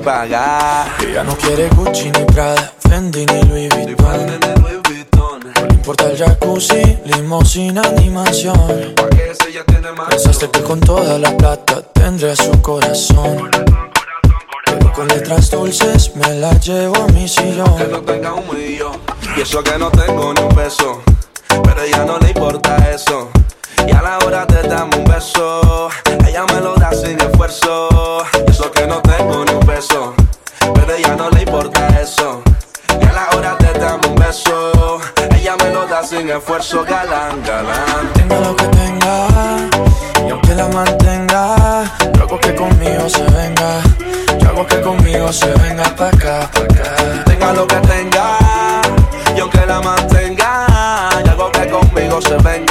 amor 0.09 0.29
no 0.29 0.33
se 0.33 0.35
paga. 0.35 0.95
Ella 0.99 1.23
no 1.23 1.35
quiere 1.37 1.69
Gucci 1.69 2.11
ni 2.11 2.25
Prada, 2.25 2.73
Fendi 2.79 3.25
ni 3.25 3.41
Louis 3.43 3.69
Vuitton. 3.69 4.25
No 5.55 5.67
le 5.67 5.73
importa 5.73 6.05
el 6.05 6.17
jacuzzi, 6.17 6.97
limosina 7.05 7.81
ni 7.97 8.09
mansión. 8.09 8.95
Pensaste 10.09 10.49
que 10.49 10.61
con 10.61 10.79
toda 10.79 11.17
la 11.17 11.35
plata 11.35 11.81
tendría 11.93 12.35
su 12.35 12.61
corazón. 12.61 13.49
Pero 14.65 14.93
con 14.93 15.07
letras 15.07 15.49
dulces 15.49 16.15
me 16.15 16.35
la 16.35 16.51
llevo 16.59 17.03
a 17.03 17.07
mi 17.07 17.27
sillón. 17.27 17.75
Que 17.77 17.87
no 17.87 18.01
tenga 18.01 18.33
un 18.33 18.47
millón, 18.47 18.97
y 19.35 19.41
eso 19.41 19.63
que 19.63 19.77
no 19.77 19.89
tengo 19.91 20.33
ni 20.33 20.41
un 20.41 20.49
peso, 20.49 21.01
pero 21.63 21.81
a 21.81 21.85
ella 21.85 22.05
no 22.05 22.19
le 22.19 22.29
importa 22.29 22.77
eso. 22.91 23.29
Y 23.87 23.91
a 23.91 24.01
la 24.01 24.17
hora 24.25 24.45
te 24.45 24.67
damos 24.67 24.95
un 24.95 25.05
beso, 25.05 25.89
ella 26.27 26.45
me 26.53 26.61
lo 26.61 26.75
da 26.75 26.91
sin 26.91 27.19
esfuerzo. 27.19 28.25
Y 28.47 28.51
eso 28.51 28.71
que 28.71 28.85
no 28.87 29.01
tengo 29.01 29.45
ni 29.45 29.53
un 29.53 29.65
peso, 29.65 30.13
pero 30.73 30.93
a 30.93 30.97
ella 30.97 31.15
no 31.15 31.29
le 31.29 31.41
importa 31.41 31.87
eso. 32.01 32.41
Y 33.01 33.05
a 33.05 33.11
la 33.13 33.29
hora 33.35 33.57
te 33.57 33.71
damos 33.79 34.05
un 34.07 34.15
beso, 34.15 34.99
ella 35.35 35.55
me 35.57 35.69
lo 35.71 35.85
da 35.87 36.03
sin 36.03 36.29
esfuerzo, 36.29 36.83
galán, 36.83 37.41
galán. 37.43 38.13
Tenga 38.13 38.39
lo 38.39 38.55
que 38.55 38.67
tenga, 38.67 39.27
y 40.27 40.29
aunque 40.29 40.55
la 40.55 40.67
mantenga, 40.67 41.83
yo 42.13 42.23
hago 42.23 42.39
que 42.39 42.55
conmigo 42.55 43.09
se 43.09 43.23
venga. 43.23 43.81
Yo 44.39 44.49
hago 44.49 44.65
que 44.67 44.81
conmigo 44.81 45.31
se 45.33 45.51
venga 45.53 45.83
pa' 45.95 46.09
acá, 46.09 46.49
pa' 46.53 46.61
acá. 46.61 47.23
Tenga 47.25 47.53
lo 47.53 47.67
que 47.67 47.75
tenga, 47.75 48.37
y 49.35 49.39
aunque 49.39 49.65
la 49.65 49.81
mantenga, 49.81 50.67
y 51.25 51.29
algo 51.29 51.51
que 51.51 51.67
conmigo 51.69 52.21
se 52.21 52.35
venga. 52.37 52.68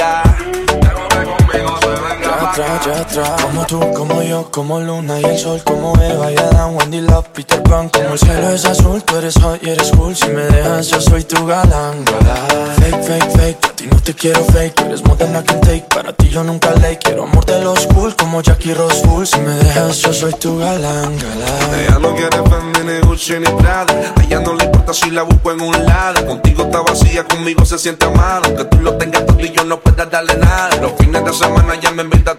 Ya 2.58 3.00
atrás. 3.00 3.42
Como 3.42 3.66
tú, 3.66 3.80
como 3.94 4.22
yo, 4.22 4.50
como 4.50 4.80
Luna 4.80 5.20
y 5.20 5.24
el 5.24 5.38
sol, 5.38 5.60
como 5.64 5.94
Eva 6.00 6.32
y 6.32 6.36
Adán, 6.36 6.76
Wendy 6.76 7.00
Love, 7.00 7.28
Peter 7.28 7.62
Pan. 7.62 7.88
Como 7.88 8.10
el 8.10 8.18
cielo 8.18 8.50
es 8.50 8.64
azul, 8.64 9.02
tú 9.02 9.16
eres 9.16 9.34
hot 9.40 9.62
y 9.62 9.70
eres 9.70 9.90
cool. 9.92 10.16
Si 10.16 10.28
me 10.28 10.42
dejas, 10.42 10.88
yo 10.88 11.00
soy 11.00 11.24
tu 11.24 11.46
galán, 11.46 12.04
galán. 12.04 12.74
Fake, 12.76 13.02
fake, 13.02 13.30
fake, 13.36 13.64
a 13.64 13.72
ti 13.76 13.86
no 13.90 14.00
te 14.00 14.14
quiero 14.14 14.44
fake. 14.44 14.80
Eres 14.80 15.04
more 15.04 15.16
than 15.16 15.36
I 15.36 15.44
can 15.44 15.60
take, 15.60 15.86
para 15.94 16.12
ti 16.12 16.28
yo 16.28 16.42
nunca 16.42 16.72
le 16.74 16.98
quiero 16.98 17.24
amor 17.24 17.44
de 17.44 17.62
los 17.62 17.86
cool, 17.86 18.14
como 18.16 18.42
Jackie 18.42 18.74
Rose 18.74 19.02
Full. 19.04 19.24
Si 19.24 19.38
me 19.38 19.54
dejas, 19.54 19.98
yo 19.98 20.12
soy 20.12 20.32
tu 20.34 20.58
galán, 20.58 21.16
galán. 21.18 21.80
Ella 21.80 21.98
no 22.00 22.14
quiere 22.14 22.38
Fendi 22.48 22.80
ni 22.84 23.00
Gucci 23.06 23.38
ni 23.38 23.46
Prada 23.60 23.92
A 24.16 24.22
ella 24.22 24.40
no 24.40 24.54
le 24.54 24.64
importa 24.64 24.92
si 24.92 25.10
la 25.10 25.22
busco 25.22 25.52
en 25.52 25.60
un 25.60 25.84
lado 25.84 26.24
Contigo 26.26 26.64
está 26.64 26.80
vacía, 26.80 27.24
conmigo 27.24 27.64
se 27.64 27.78
siente 27.78 28.06
amado 28.06 28.42
Aunque 28.46 28.64
tú 28.64 28.78
lo 28.80 28.96
tengas 28.96 29.26
todo 29.26 29.40
y 29.40 29.50
yo 29.50 29.64
no 29.64 29.80
pueda 29.80 30.06
darle 30.06 30.36
nada 30.36 30.76
Los 30.80 30.92
fines 30.98 31.24
de 31.24 31.32
semana 31.32 31.74
ya 31.80 31.90
me 31.90 32.02
invita 32.02 32.32
a 32.32 32.38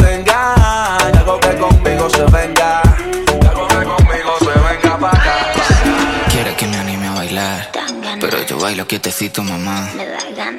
bailo 8.61 8.85
quietecito, 8.85 9.41
mamá. 9.43 9.89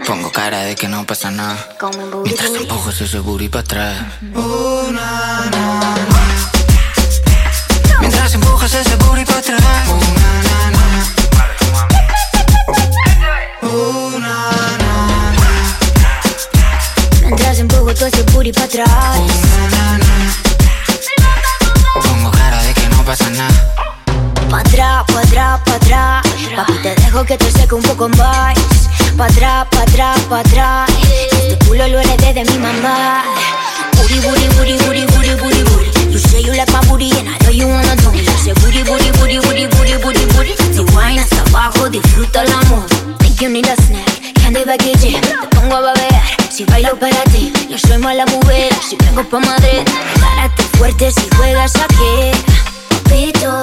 Pongo 0.06 0.32
cara 0.32 0.64
de 0.64 0.74
que 0.74 0.88
no 0.88 1.06
pasa 1.06 1.30
nada. 1.30 1.56
Mientras 2.24 2.50
empujo 2.50 2.90
ese 2.90 3.18
booty 3.20 3.48
para 3.48 3.60
atrás. 3.60 3.96
Mientras 8.00 8.34
empujas 8.34 8.74
ese 8.74 8.96
booty 8.96 9.24
para 9.24 9.38
atrás. 9.38 9.62
Mientras 17.20 17.58
empujo 17.60 17.94
todo 17.94 18.06
ese 18.06 18.22
booty 18.24 18.52
para 18.52 18.64
atrás. 18.64 19.20
Pongo 22.02 22.30
cara 22.32 22.62
de 22.64 22.74
que 22.74 22.88
no 22.88 23.04
pasa 23.04 23.30
nada. 23.30 23.91
Pa' 24.52 24.60
atrás, 24.60 25.02
pa' 25.06 25.20
atrás, 25.20 25.60
pa' 25.64 25.74
atrás. 25.76 26.22
Papi, 26.54 26.74
te 26.82 26.94
dejo 26.96 27.24
que 27.24 27.38
te 27.38 27.50
seque 27.50 27.74
un 27.74 27.80
poco 27.80 28.10
más. 28.10 28.54
Pa' 29.16 29.24
atrás, 29.24 29.66
pa' 29.70 29.80
atrás, 29.80 30.20
pa' 30.28 30.40
atrás. 30.40 30.90
Este 31.32 31.56
culo 31.64 31.88
lo 31.88 31.98
heredé 32.00 32.34
de 32.34 32.44
mi 32.44 32.58
mamá. 32.58 33.24
Booty, 33.96 34.20
booty, 34.20 34.48
booty, 34.48 34.76
booty, 34.84 35.06
booty, 35.06 35.34
booty, 35.40 35.62
booty. 35.64 36.12
You 36.12 36.18
say 36.18 36.42
you 36.42 36.52
like 36.52 36.70
my 36.70 36.86
booty 36.86 37.10
and 37.18 37.30
I 37.30 37.38
know 37.38 37.50
you 37.50 37.66
wanna 37.66 37.96
do 37.96 38.12
me. 38.12 38.26
Say 38.44 38.52
booty, 38.60 38.82
booty, 38.84 39.10
booty, 39.12 39.38
booty, 39.40 39.66
booty, 39.68 39.96
booty, 39.96 40.26
booty. 40.36 40.54
Si 40.70 40.80
wine 40.94 41.18
hasta 41.18 41.40
abajo, 41.48 41.88
disfruta 41.88 42.42
el 42.42 42.52
amor. 42.52 42.84
Think 43.20 43.40
you 43.40 43.48
need 43.48 43.66
a 43.66 43.74
snack, 43.80 44.34
candy 44.34 44.66
baguette. 44.66 45.16
Te 45.18 45.56
pongo 45.56 45.76
a 45.76 45.80
babear, 45.80 46.22
si 46.50 46.66
bailo 46.66 46.94
para 47.00 47.24
ti. 47.33 47.50
Yo 47.70 47.79
soy 47.79 47.96
mala 47.96 48.27
mujer, 48.27 48.70
si 48.87 48.96
vengo 48.96 49.24
pa' 49.24 49.40
Madrid. 49.40 49.81
Párate 50.20 50.62
fuerte 50.77 51.10
si 51.10 51.27
juegas 51.38 51.74
aquí. 51.77 52.37
Papito, 52.90 53.62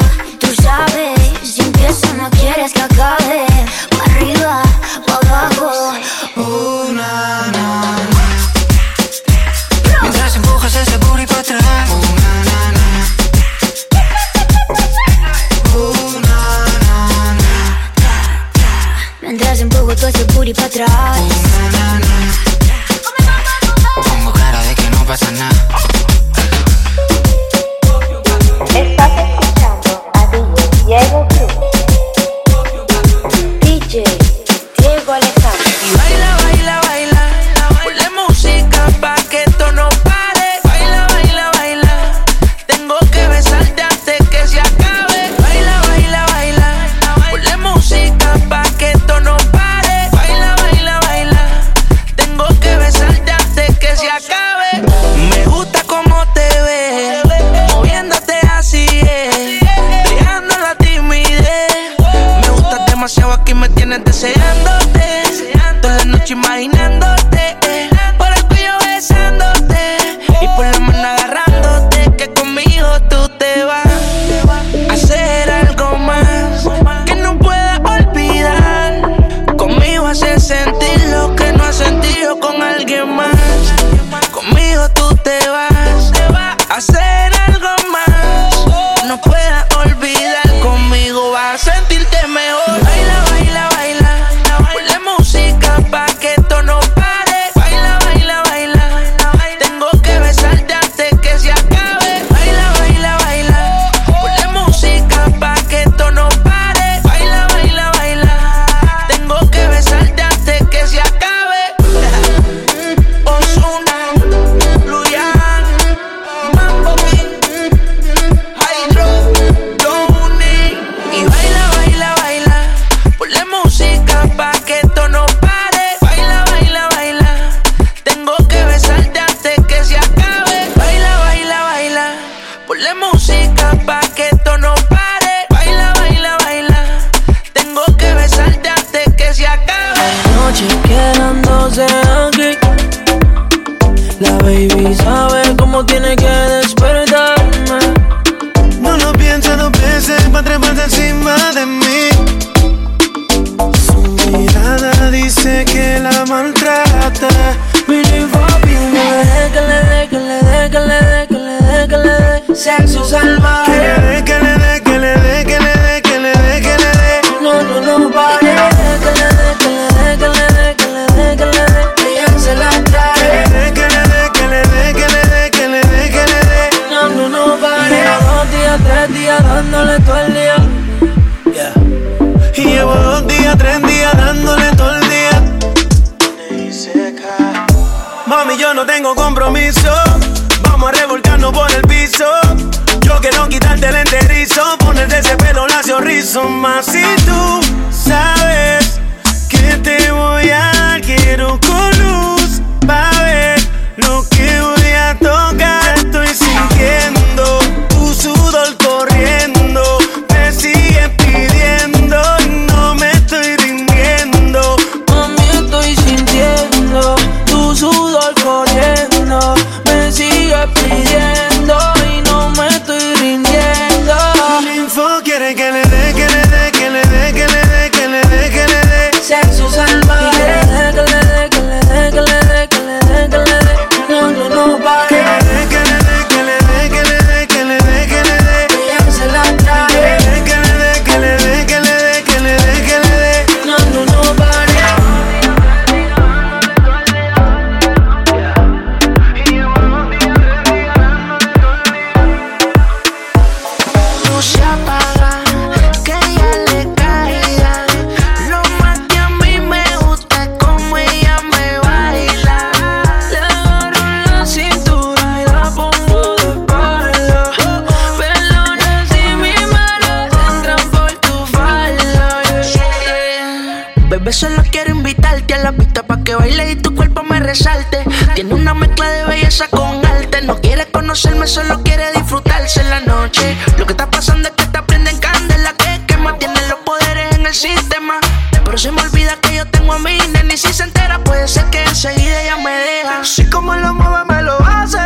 No 288.80 288.84
se 288.84 288.92
me 288.94 289.02
olvida 289.02 289.36
que 289.42 289.58
yo 289.58 289.66
tengo 289.66 289.92
a 289.92 290.00
mi 290.00 290.18
nene 290.32 290.54
y 290.54 290.58
si 290.58 290.72
se 290.72 290.84
entera 290.84 291.22
puede 291.22 291.50
ser 291.50 291.66
que 291.66 291.84
enseguida 291.84 292.44
ella 292.44 292.56
me 292.64 292.72
deja. 292.72 293.26
Si 293.26 293.46
como 293.50 293.76
lo 293.76 293.94
mueve 293.94 294.24
me 294.30 294.42
lo 294.42 294.58
hace, 294.62 295.00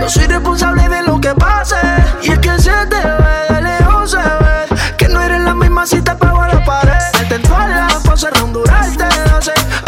no 0.00 0.08
soy 0.08 0.26
responsable 0.26 0.88
de 0.88 1.04
lo 1.04 1.20
que 1.20 1.32
pase. 1.32 1.76
Y 2.22 2.32
es 2.32 2.40
que 2.40 2.58
se 2.58 2.72
te 2.86 2.96
ve 2.96 3.54
de 3.54 3.62
lejos 3.62 4.10
se 4.10 4.16
ve 4.16 4.76
que 4.98 5.06
no 5.06 5.22
eres 5.22 5.42
la 5.42 5.54
misma 5.54 5.86
si 5.86 6.02
te 6.02 6.12
pago 6.16 6.42
a 6.42 6.48
la 6.48 6.64
pared. 6.64 6.92
Al 7.16 7.28
tentarla, 7.28 7.86
pasar 8.04 8.34
a 8.34 8.40
rondurarte, 8.40 9.04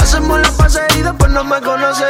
hacemos 0.00 0.38
los 0.38 0.50
pases 0.50 0.84
y 0.96 1.02
después 1.02 1.32
no 1.32 1.42
me 1.42 1.60
conoces. 1.60 2.06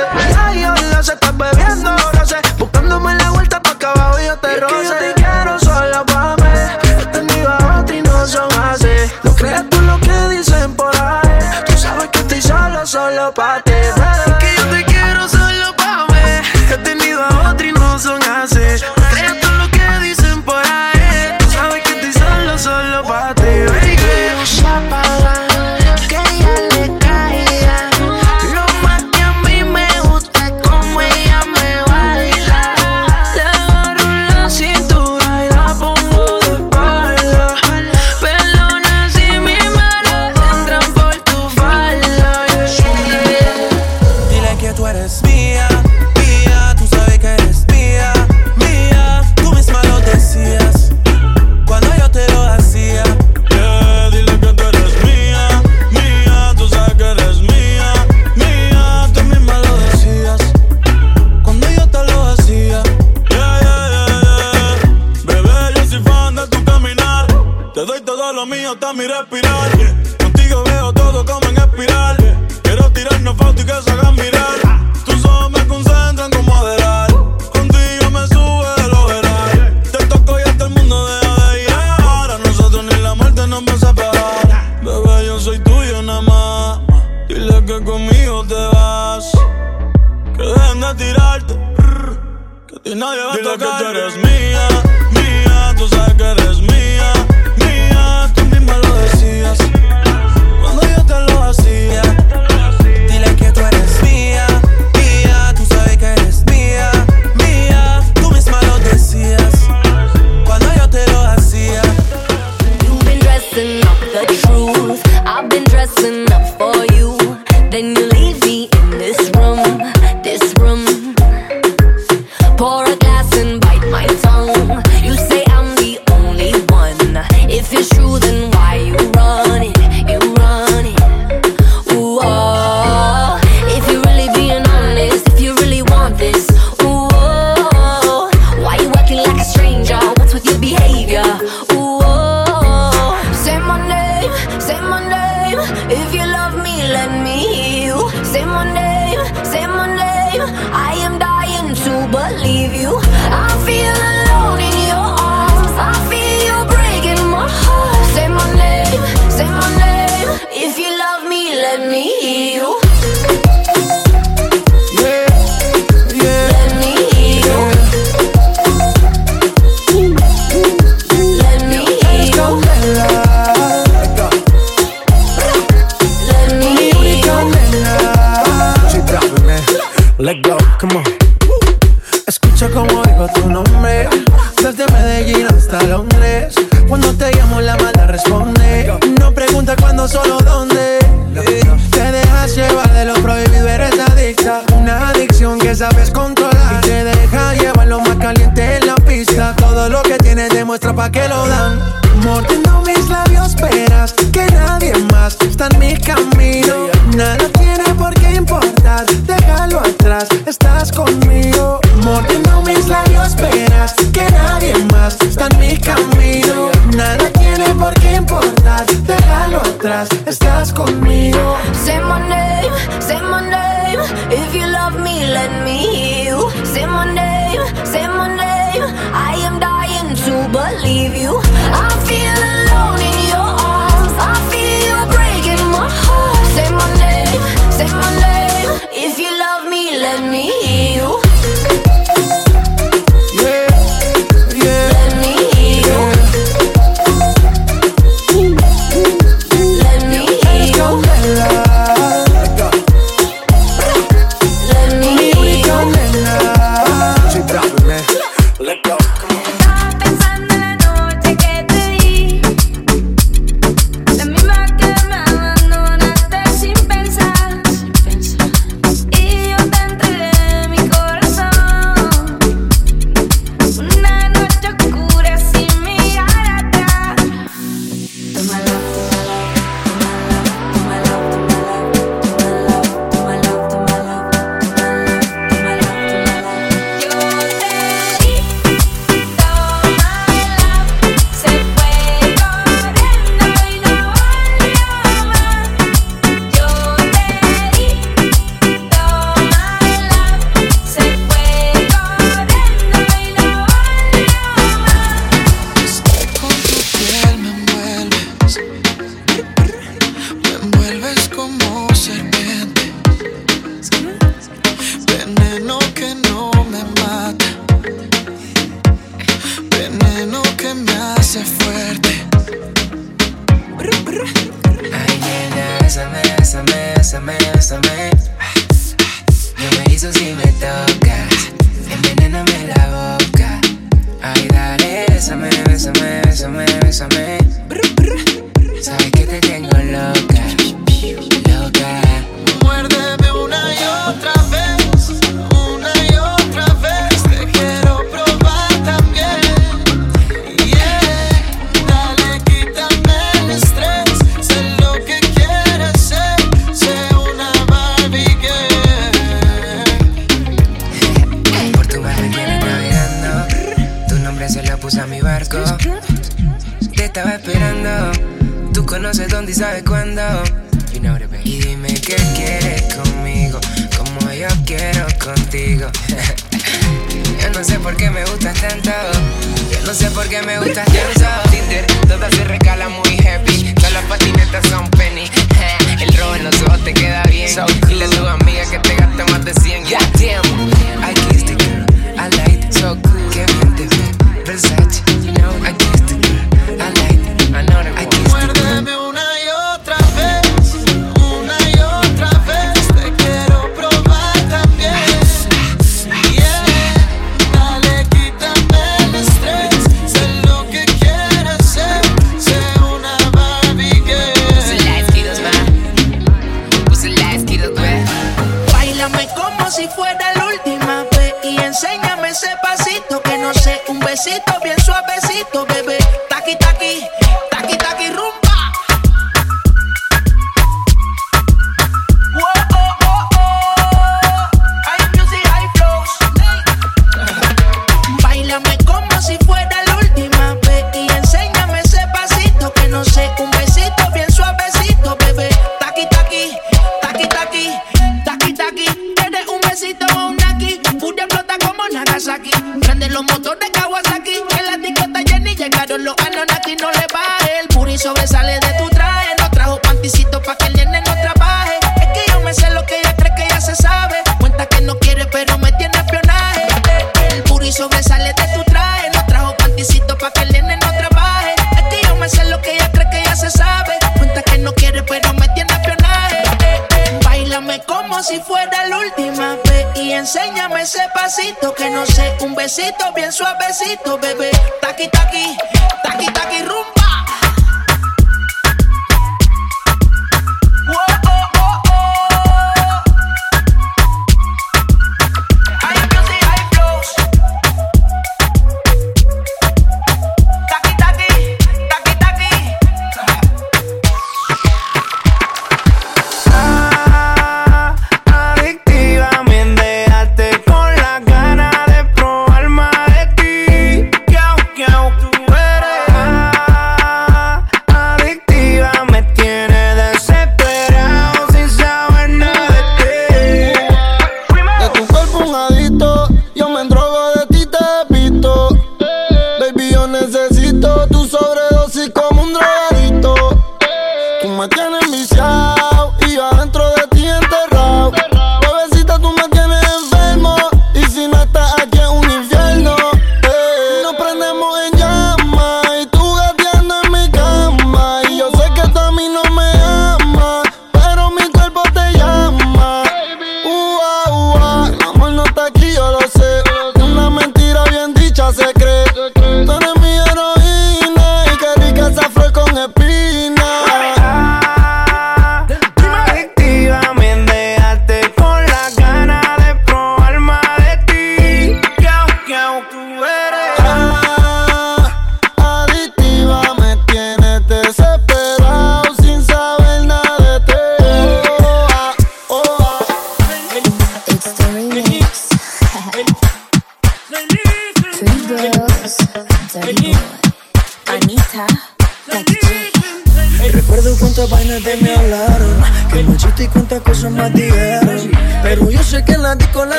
Besito 482.66 483.12
bien 483.14 483.30
suavecito, 483.30 484.18
bebé. 484.18 484.50
Taqui 484.80 485.08
taqui, 485.10 485.45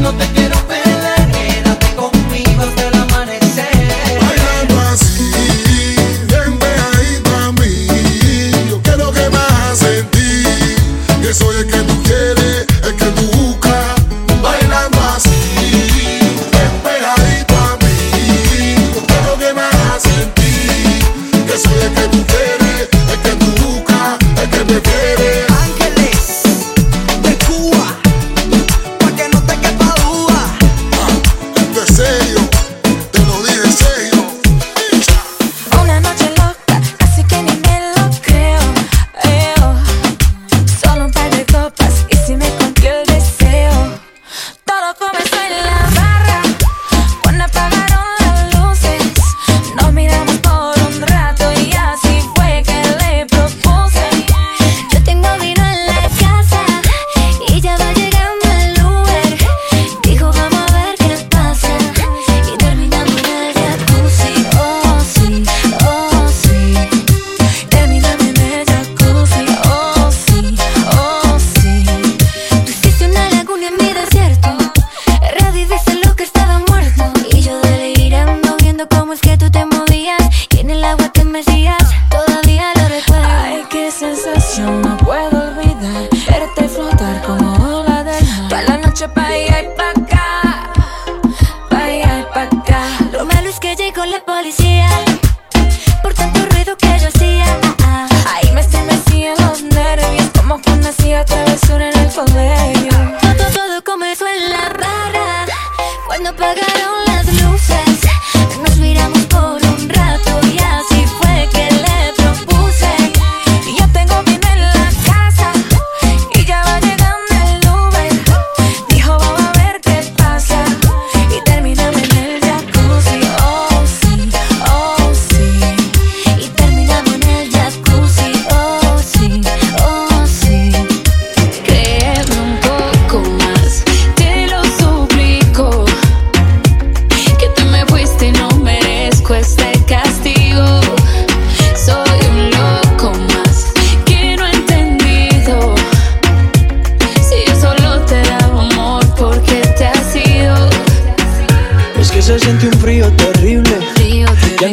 no 0.00 0.12
te 0.14 0.26
quiero 0.32 0.55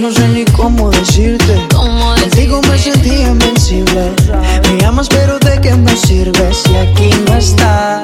no 0.03 0.11
sé 0.11 0.27
ni 0.27 0.43
cómo 0.43 0.89
decirte. 0.89 1.65
¿Cómo 1.73 2.13
Contigo 2.15 2.61
me 2.69 2.77
sentí 2.77 3.21
invencible. 3.21 4.11
Me 4.69 4.85
amas, 4.85 5.07
pero 5.07 5.39
¿de 5.39 5.61
qué 5.61 5.73
me 5.75 5.95
sirve 5.95 6.53
si 6.53 6.75
aquí 6.75 7.09
no 7.25 7.37
estás? 7.37 8.03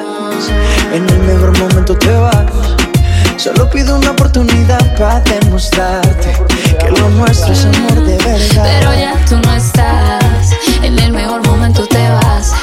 En 0.93 1.09
el 1.09 1.19
mejor 1.19 1.59
momento 1.59 1.97
te 1.97 2.09
vas. 2.11 2.45
Solo 3.35 3.69
pido 3.69 3.97
una 3.97 4.11
oportunidad 4.11 4.79
para 4.97 5.19
demostrarte 5.19 6.37
que 6.79 6.89
lo 6.89 7.09
nuestro 7.09 7.51
es 7.51 7.65
amor 7.65 8.05
de 8.05 8.17
verdad. 8.17 8.63
Pero 8.63 8.93
ya 8.93 9.25
tú 9.27 9.35
no 9.45 9.53
estás, 9.53 10.53
en 10.81 10.97
el 10.99 11.11
mejor 11.11 11.45
momento 11.45 11.85
te 11.85 12.09
vas. 12.11 12.53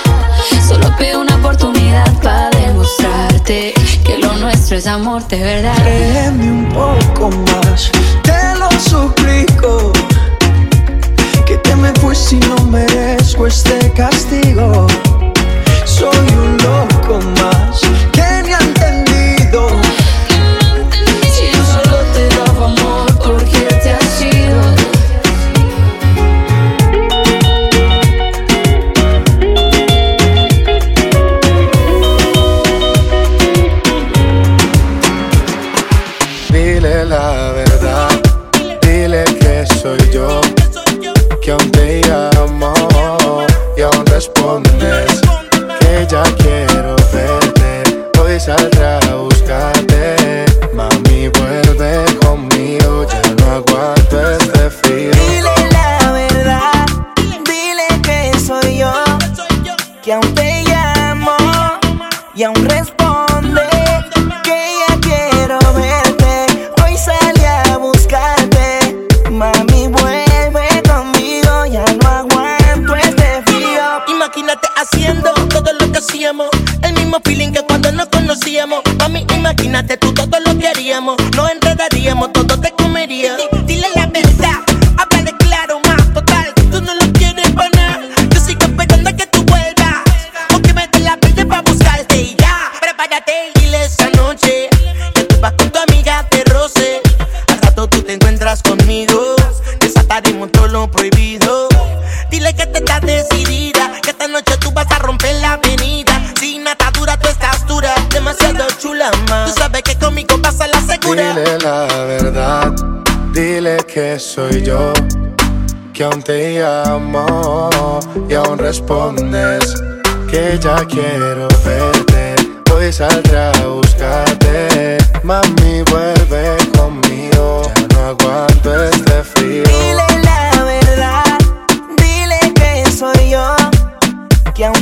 Solo 0.67 0.97
pido 0.97 1.21
una 1.21 1.37
oportunidad 1.37 2.11
para 2.23 2.49
demostrarte 2.59 3.75
que 4.03 4.19
lo 4.19 4.33
nuestro 4.39 4.79
es 4.79 4.87
amor 4.87 5.29
de 5.29 5.41
verdad. 5.41 5.77
Créeme 5.83 6.51
un 6.51 6.69
poco 6.71 7.31
más. 7.53 7.91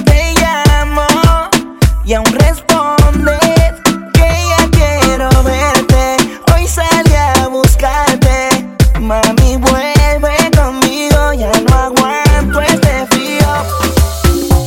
te 0.05 0.35
llamo 0.41 1.07
y 2.05 2.15
aún 2.15 2.27
respondes 2.27 3.75
que 4.13 4.29
ya 4.49 4.69
quiero 4.71 5.29
verte. 5.43 6.17
Hoy 6.55 6.67
salí 6.67 7.15
a 7.15 7.49
buscarte, 7.49 8.67
mami, 9.01 9.57
vuelve 9.57 10.37
conmigo, 10.57 11.33
ya 11.33 11.53
no 11.69 11.77
aguanto 11.77 12.61
este 12.61 13.07
frío. 13.11 13.47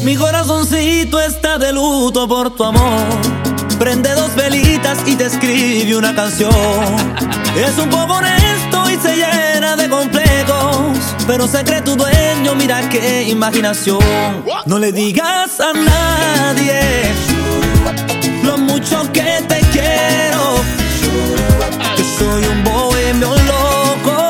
Mi 0.04 0.16
corazoncito 0.16 1.20
está 1.20 1.58
de 1.58 1.74
luto 1.74 2.28
por 2.28 2.56
tu 2.56 2.64
amor. 2.64 3.06
Prende 3.80 4.14
dos 4.16 4.34
velitas 4.36 4.98
y 5.06 5.16
te 5.16 5.26
escribe 5.26 5.96
una 5.96 6.16
canción. 6.16 6.52
Es 7.56 7.78
un 7.78 7.90
poco 7.90 8.14
honesto 8.14 8.90
y 8.90 8.96
se 8.98 9.16
llena 9.16 9.76
de 9.76 9.90
complejo 9.90 10.27
pero 11.28 11.46
se 11.46 11.64
cree 11.64 11.82
tu 11.82 11.96
dueño, 11.96 12.56
mira 12.56 12.88
qué 12.90 13.24
imaginación. 13.24 14.00
No 14.66 14.80
le 14.80 14.92
digas 14.94 15.60
a 15.60 15.74
nadie 15.74 16.80
lo 18.44 18.58
mucho 18.58 19.12
que 19.12 19.44
te 19.48 19.60
quiero. 19.72 20.56
Que 21.98 22.04
soy 22.18 22.44
un 22.46 22.64
bohemio 22.64 23.36
loco, 23.36 24.30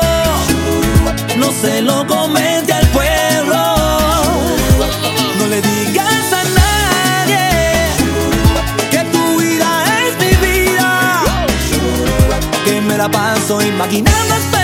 no 1.36 1.52
se 1.52 1.80
lo 1.82 2.04
comente 2.06 2.72
al 2.72 2.86
pueblo. 2.88 3.76
No 5.38 5.46
le 5.46 5.62
digas 5.62 6.32
a 6.32 6.42
nadie 6.60 7.48
que 8.90 9.04
tu 9.12 9.38
vida 9.38 9.84
es 10.02 10.12
mi 10.24 10.46
vida, 10.46 11.22
que 12.64 12.80
me 12.80 12.96
la 12.96 13.08
paso 13.08 13.62
imaginando. 13.62 14.57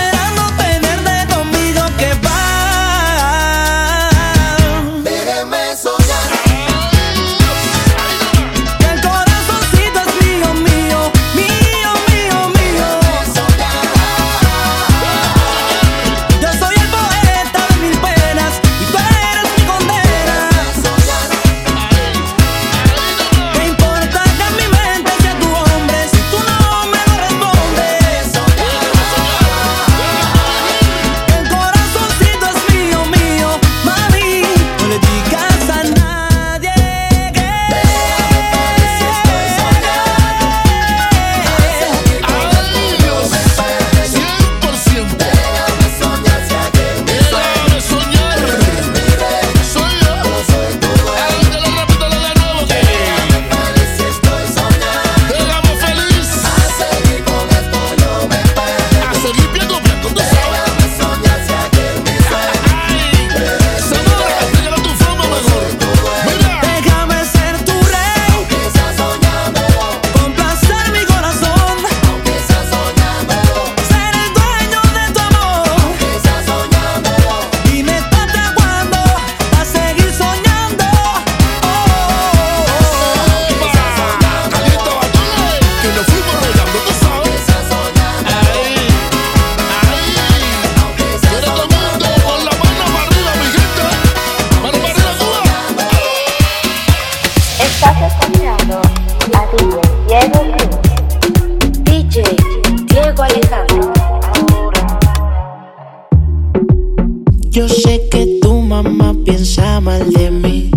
Yo 107.55 107.69
sé 107.69 108.09
que 108.11 108.37
tu 108.41 108.59
mamá 108.59 109.15
piensa 109.23 109.79
mal 109.79 110.11
de 110.11 110.29
mí, 110.29 110.69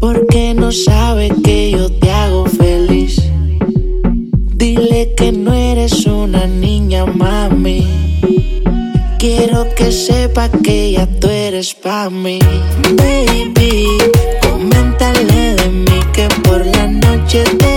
porque 0.00 0.52
no 0.52 0.72
sabe 0.72 1.30
que 1.44 1.70
yo 1.70 1.92
te 1.92 2.10
hago 2.10 2.46
feliz. 2.46 3.22
Dile 4.56 5.14
que 5.16 5.30
no 5.30 5.54
eres 5.54 6.06
una 6.06 6.44
niña, 6.48 7.06
mami. 7.06 7.86
Quiero 9.20 9.72
que 9.76 9.92
sepa 9.92 10.48
que 10.48 10.94
ya 10.94 11.06
tú 11.06 11.28
eres 11.28 11.72
pa' 11.72 12.10
mí. 12.10 12.40
Baby, 12.96 13.86
coméntale 14.42 15.54
de 15.54 15.68
mí 15.68 16.00
que 16.12 16.26
por 16.42 16.66
la 16.66 16.88
noche 16.88 17.44
te 17.60 17.67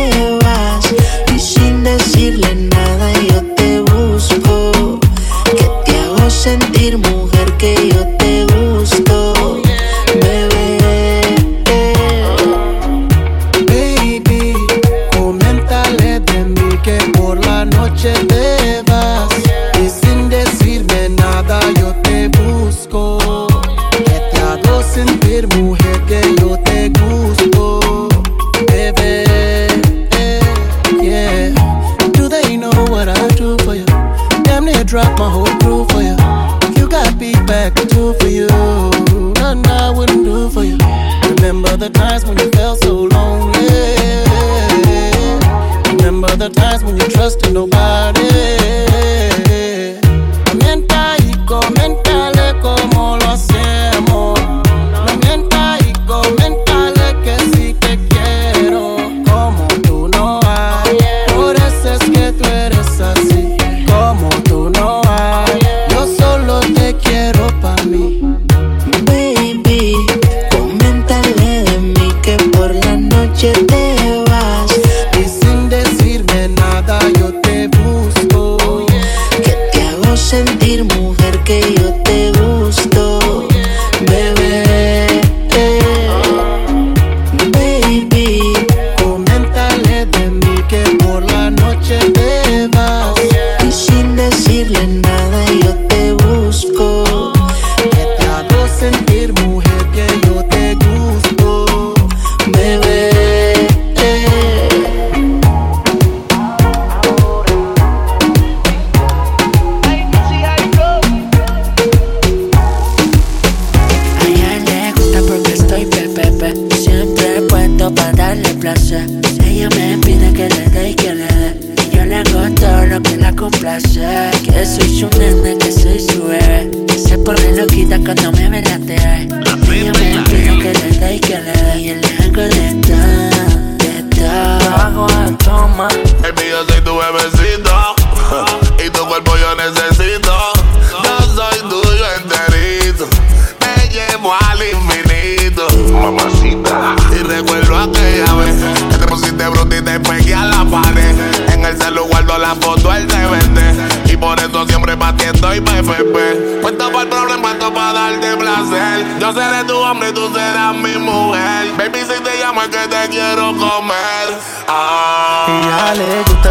there. 128.98 129.51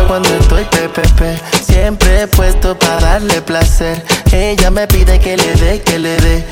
cuando 0.07 0.29
estoy 0.35 0.65
pepepe. 0.65 1.39
Siempre 1.63 2.23
he 2.23 2.27
puesto 2.29 2.79
para 2.79 3.01
darle 3.01 3.43
placer. 3.43 4.03
Ella 4.33 4.71
me 4.71 4.87
pide 4.87 5.19
que 5.19 5.37
le 5.37 5.55
dé, 5.55 5.81
que 5.83 5.99
le 5.99 6.17
dé. 6.17 6.45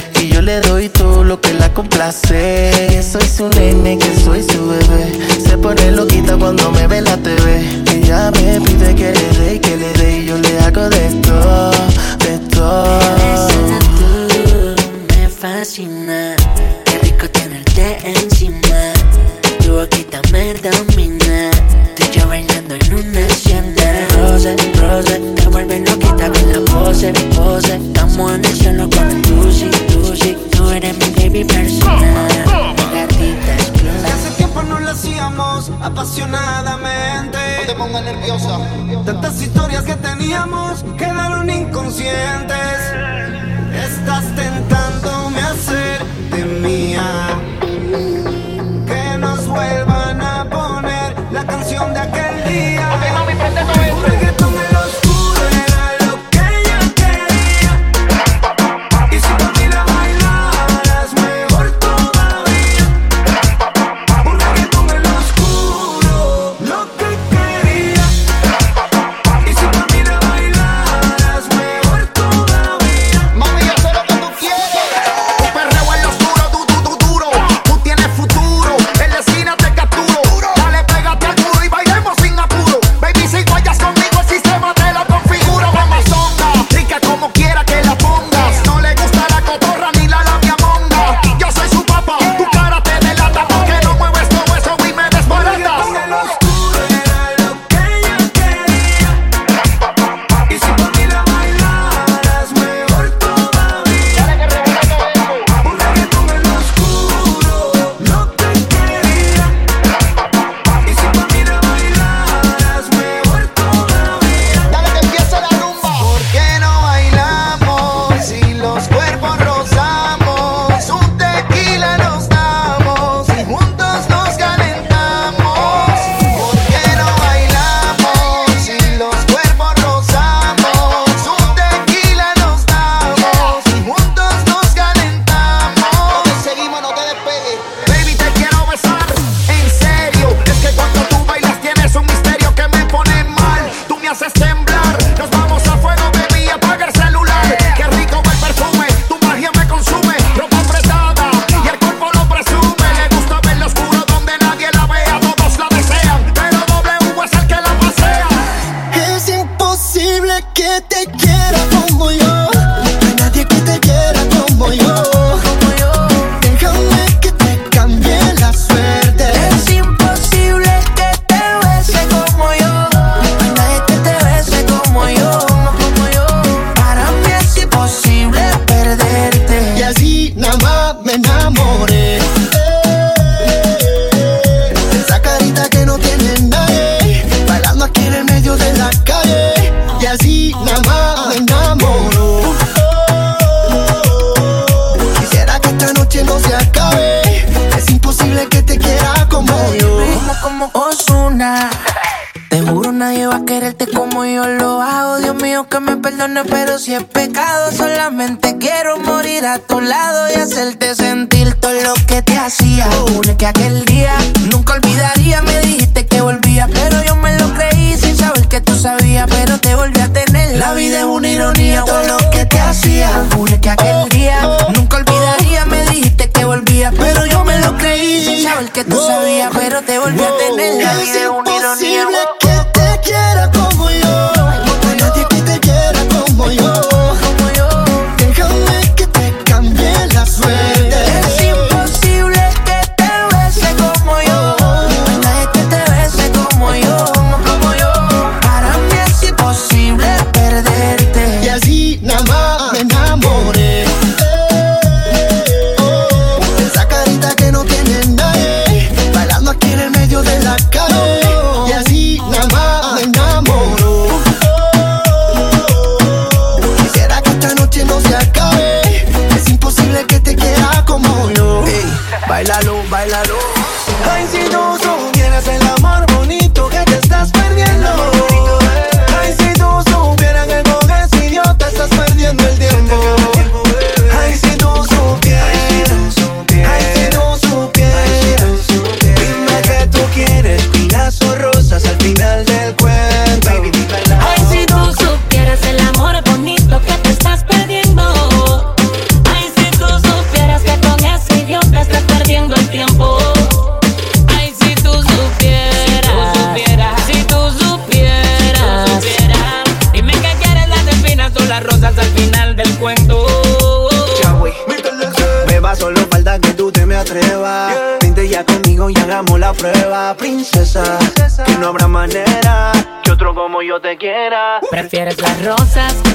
Te 323.80 323.96
quiera. 323.96 324.60
¿Prefieres 324.70 325.20
las 325.20 325.44
rosas 325.44 326.07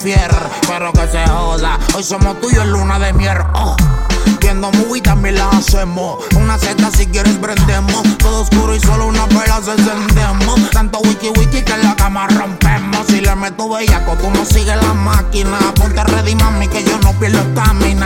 fier, 0.00 0.30
pero 0.66 0.92
que 0.92 1.06
se 1.08 1.26
joda. 1.28 1.78
Hoy 1.94 2.02
somos 2.02 2.40
tuyos 2.40 2.66
luna 2.66 2.98
de 2.98 3.12
miel. 3.12 3.38
Oh. 3.54 3.76
Viendo 4.40 4.70
movie 4.72 5.02
también 5.02 5.36
la 5.36 5.48
hacemos. 5.50 6.24
Una 6.34 6.58
seta 6.58 6.90
si 6.90 7.06
quieres 7.06 7.36
prendemos. 7.36 8.02
Todo 8.18 8.42
oscuro 8.42 8.74
y 8.74 8.80
solo 8.80 9.06
una 9.06 9.26
vela 9.26 9.60
se 9.62 9.72
encendemos. 9.72 10.70
Tanto 10.70 11.00
wiki 11.00 11.28
wiki 11.38 11.62
que 11.62 11.72
en 11.72 11.82
la 11.82 11.94
cama 11.94 12.26
rompemos. 12.28 13.06
Si 13.08 13.20
le 13.20 13.34
meto 13.36 13.68
bellaco, 13.68 14.16
tú 14.16 14.30
no 14.30 14.44
sigues 14.44 14.76
la 14.76 14.94
máquina. 14.94 15.58
Ponte 15.74 16.02
ready, 16.04 16.34
mami, 16.34 16.68
que 16.68 16.82
yo 16.82 16.98
no 17.00 17.12
pierdo 17.18 17.40
estamina. 17.40 17.99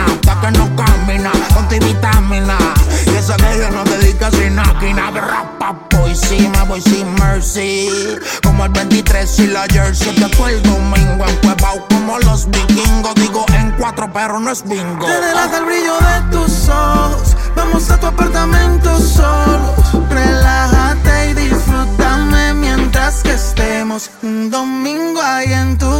Cuatro, 14.25 14.35
pero 14.35 14.39
no 14.39 14.51
es 14.51 14.63
bingo. 14.63 15.05
Te 15.05 15.21
relaja 15.21 15.57
el 15.57 15.65
brillo 15.65 15.97
de 15.97 16.31
tus 16.31 16.69
ojos. 16.69 17.35
Vamos 17.55 17.89
a 17.91 17.99
tu 17.99 18.07
apartamento 18.07 18.97
solos. 18.99 20.09
Relájate 20.09 21.29
y 21.29 21.33
disfrútame 21.33 22.53
mientras 22.53 23.23
que 23.23 23.33
estemos 23.33 24.09
un 24.23 24.49
domingo 24.49 25.21
ahí 25.21 25.53
en 25.53 25.77
tu 25.77 25.94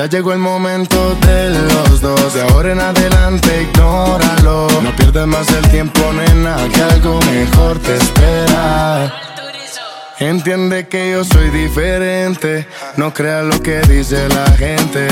ya 0.00 0.06
llegó 0.06 0.32
el 0.32 0.38
momento 0.38 1.14
de 1.26 1.50
los 1.50 2.00
dos. 2.00 2.32
De 2.32 2.40
ahora 2.40 2.72
en 2.72 2.80
adelante, 2.80 3.64
ignóralo. 3.64 4.66
No 4.82 4.96
pierdas 4.96 5.26
más 5.26 5.46
el 5.50 5.68
tiempo, 5.70 6.00
nena, 6.14 6.56
que 6.72 6.80
algo 6.80 7.20
mejor 7.30 7.78
te 7.80 7.96
espera. 7.96 9.12
Entiende 10.18 10.88
que 10.88 11.10
yo 11.10 11.22
soy 11.22 11.50
diferente. 11.50 12.66
No 12.96 13.12
creas 13.12 13.44
lo 13.44 13.62
que 13.62 13.80
dice 13.82 14.26
la 14.30 14.50
gente. 14.52 15.06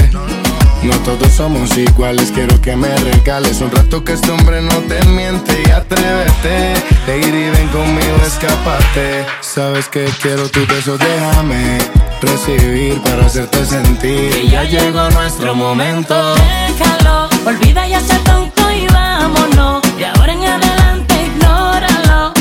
No 0.82 0.96
todos 1.00 1.32
somos 1.32 1.76
iguales, 1.76 2.30
quiero 2.32 2.60
que 2.60 2.76
me 2.76 2.94
regales 2.96 3.60
un 3.60 3.70
rato 3.70 4.04
que 4.04 4.12
este 4.12 4.30
hombre 4.30 4.62
no 4.62 4.74
te 4.88 5.04
miente 5.06 5.60
y 5.66 5.70
atrévete. 5.70 6.74
Lady, 7.06 7.50
ven 7.50 7.68
conmigo, 7.68 8.16
escápate. 8.24 9.26
Sabes 9.40 9.88
que 9.88 10.04
quiero 10.22 10.48
tu 10.48 10.60
beso, 10.66 10.96
déjame 10.96 11.78
recibir 12.22 13.00
para 13.02 13.26
hacerte 13.26 13.64
sentir. 13.64 14.30
Que 14.30 14.48
ya 14.48 14.64
llegó 14.64 15.10
nuestro 15.10 15.54
momento. 15.54 16.14
Déjalo, 16.34 17.28
olvida 17.44 17.86
ya 17.86 18.00
ser 18.00 18.22
tonto 18.24 18.70
y 18.70 18.86
vámonos. 18.86 19.82
De 19.96 20.06
ahora 20.06 20.32
en 20.32 20.38
adelante. 20.44 20.67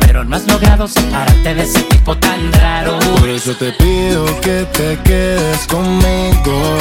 pero 0.00 0.24
no 0.24 0.34
has 0.34 0.44
logrado 0.48 0.88
separarte 0.88 1.54
de 1.54 1.62
ese 1.62 1.80
tipo 1.82 2.16
tan 2.18 2.52
raro. 2.54 2.98
Por 3.20 3.28
eso 3.28 3.54
te 3.54 3.70
pido 3.74 4.24
que 4.40 4.66
te 4.72 4.98
quedes 5.04 5.66
conmigo. 5.68 6.76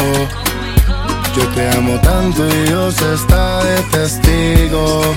Yo 1.38 1.48
te 1.50 1.70
amo 1.78 2.00
tanto 2.02 2.48
y 2.48 2.68
Dios 2.68 3.00
está 3.00 3.64
de 3.64 3.82
testigo. 3.92 5.14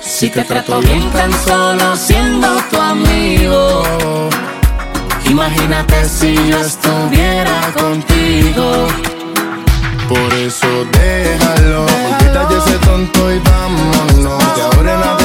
Si 0.00 0.30
te 0.30 0.42
trato 0.42 0.80
bien 0.80 1.08
tan 1.12 1.32
solo 1.44 1.94
siendo 1.94 2.48
tu 2.72 2.76
amigo. 2.76 4.28
Imagínate 5.26 6.08
si 6.08 6.34
yo 6.34 6.58
estuviera 6.58 7.72
contigo. 7.78 8.88
Por 10.08 10.34
eso 10.34 10.66
déjalo, 10.90 11.82
olvida 11.82 12.48
ya 12.50 12.58
ese 12.58 12.78
tonto 12.78 13.32
y 13.32 13.38
vámonos. 13.38 14.56
De 14.56 14.62
ahora 14.62 15.21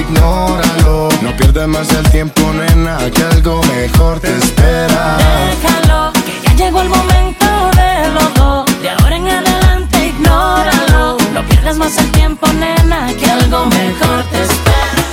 ignóralo. 0.00 1.08
No 1.22 1.36
pierdas 1.36 1.68
más 1.68 1.90
el 1.90 2.10
tiempo, 2.10 2.40
nena, 2.52 2.98
que 3.14 3.22
algo 3.22 3.62
mejor 3.64 4.20
te 4.20 4.36
espera. 4.36 5.16
Déjalo, 5.50 6.12
que 6.24 6.40
ya 6.44 6.54
llegó 6.54 6.82
el 6.82 6.88
momento 6.88 7.46
de 7.76 8.08
los 8.14 8.34
dos. 8.34 8.82
De 8.82 8.90
ahora 8.90 9.16
en 9.16 9.28
adelante 9.28 10.06
ignóralo. 10.06 11.16
No 11.34 11.42
pierdas 11.48 11.76
más 11.76 11.96
el 11.98 12.10
tiempo, 12.12 12.46
nena, 12.52 13.08
que 13.18 13.30
algo 13.30 13.66
mejor 13.66 14.24
te 14.32 14.42
espera. 14.42 15.04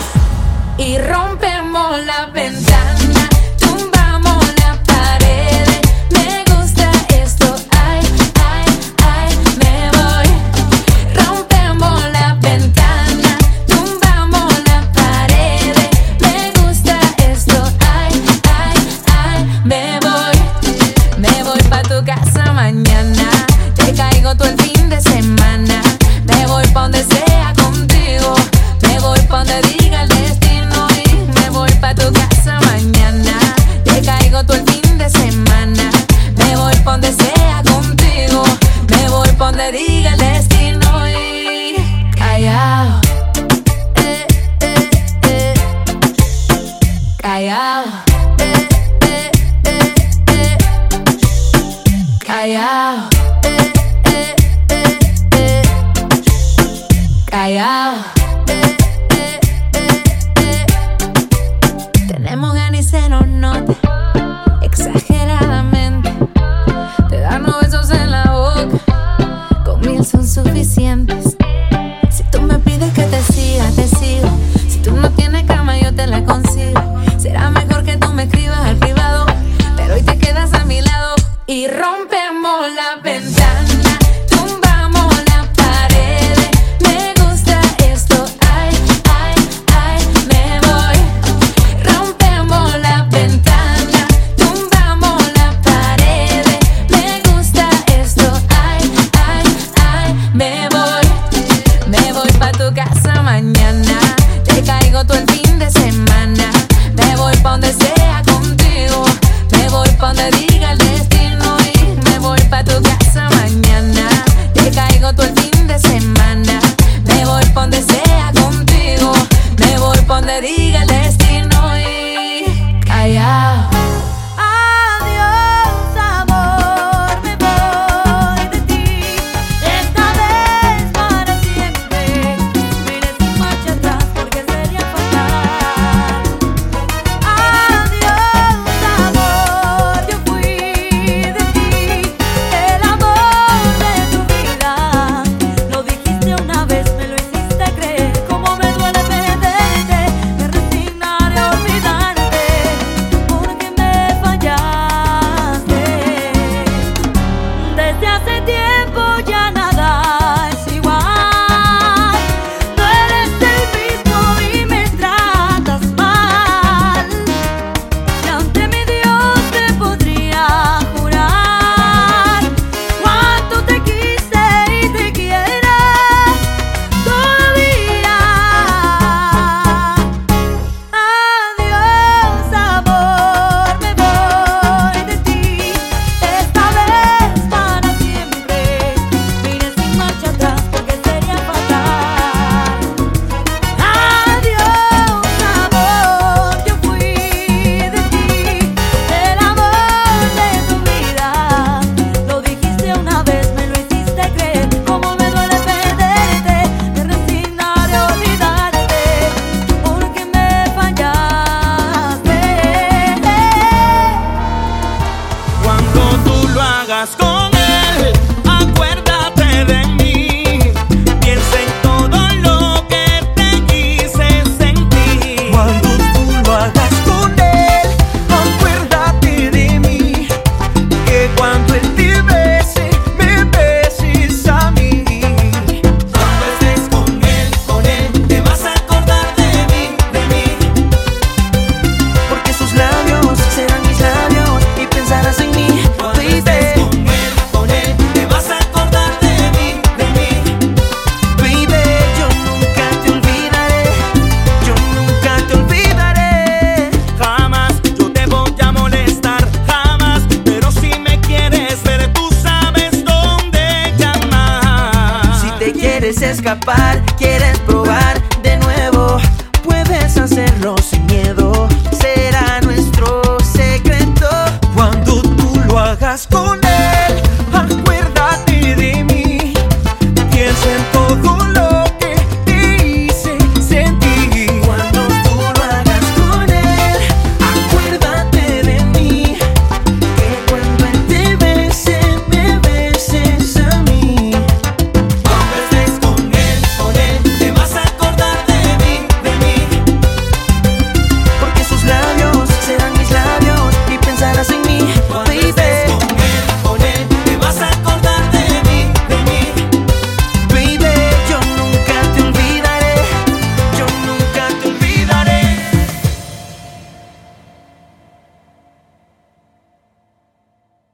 Y 0.78 0.98
rompemos 1.00 2.00
la 2.06 2.28
ventana, 2.28 3.30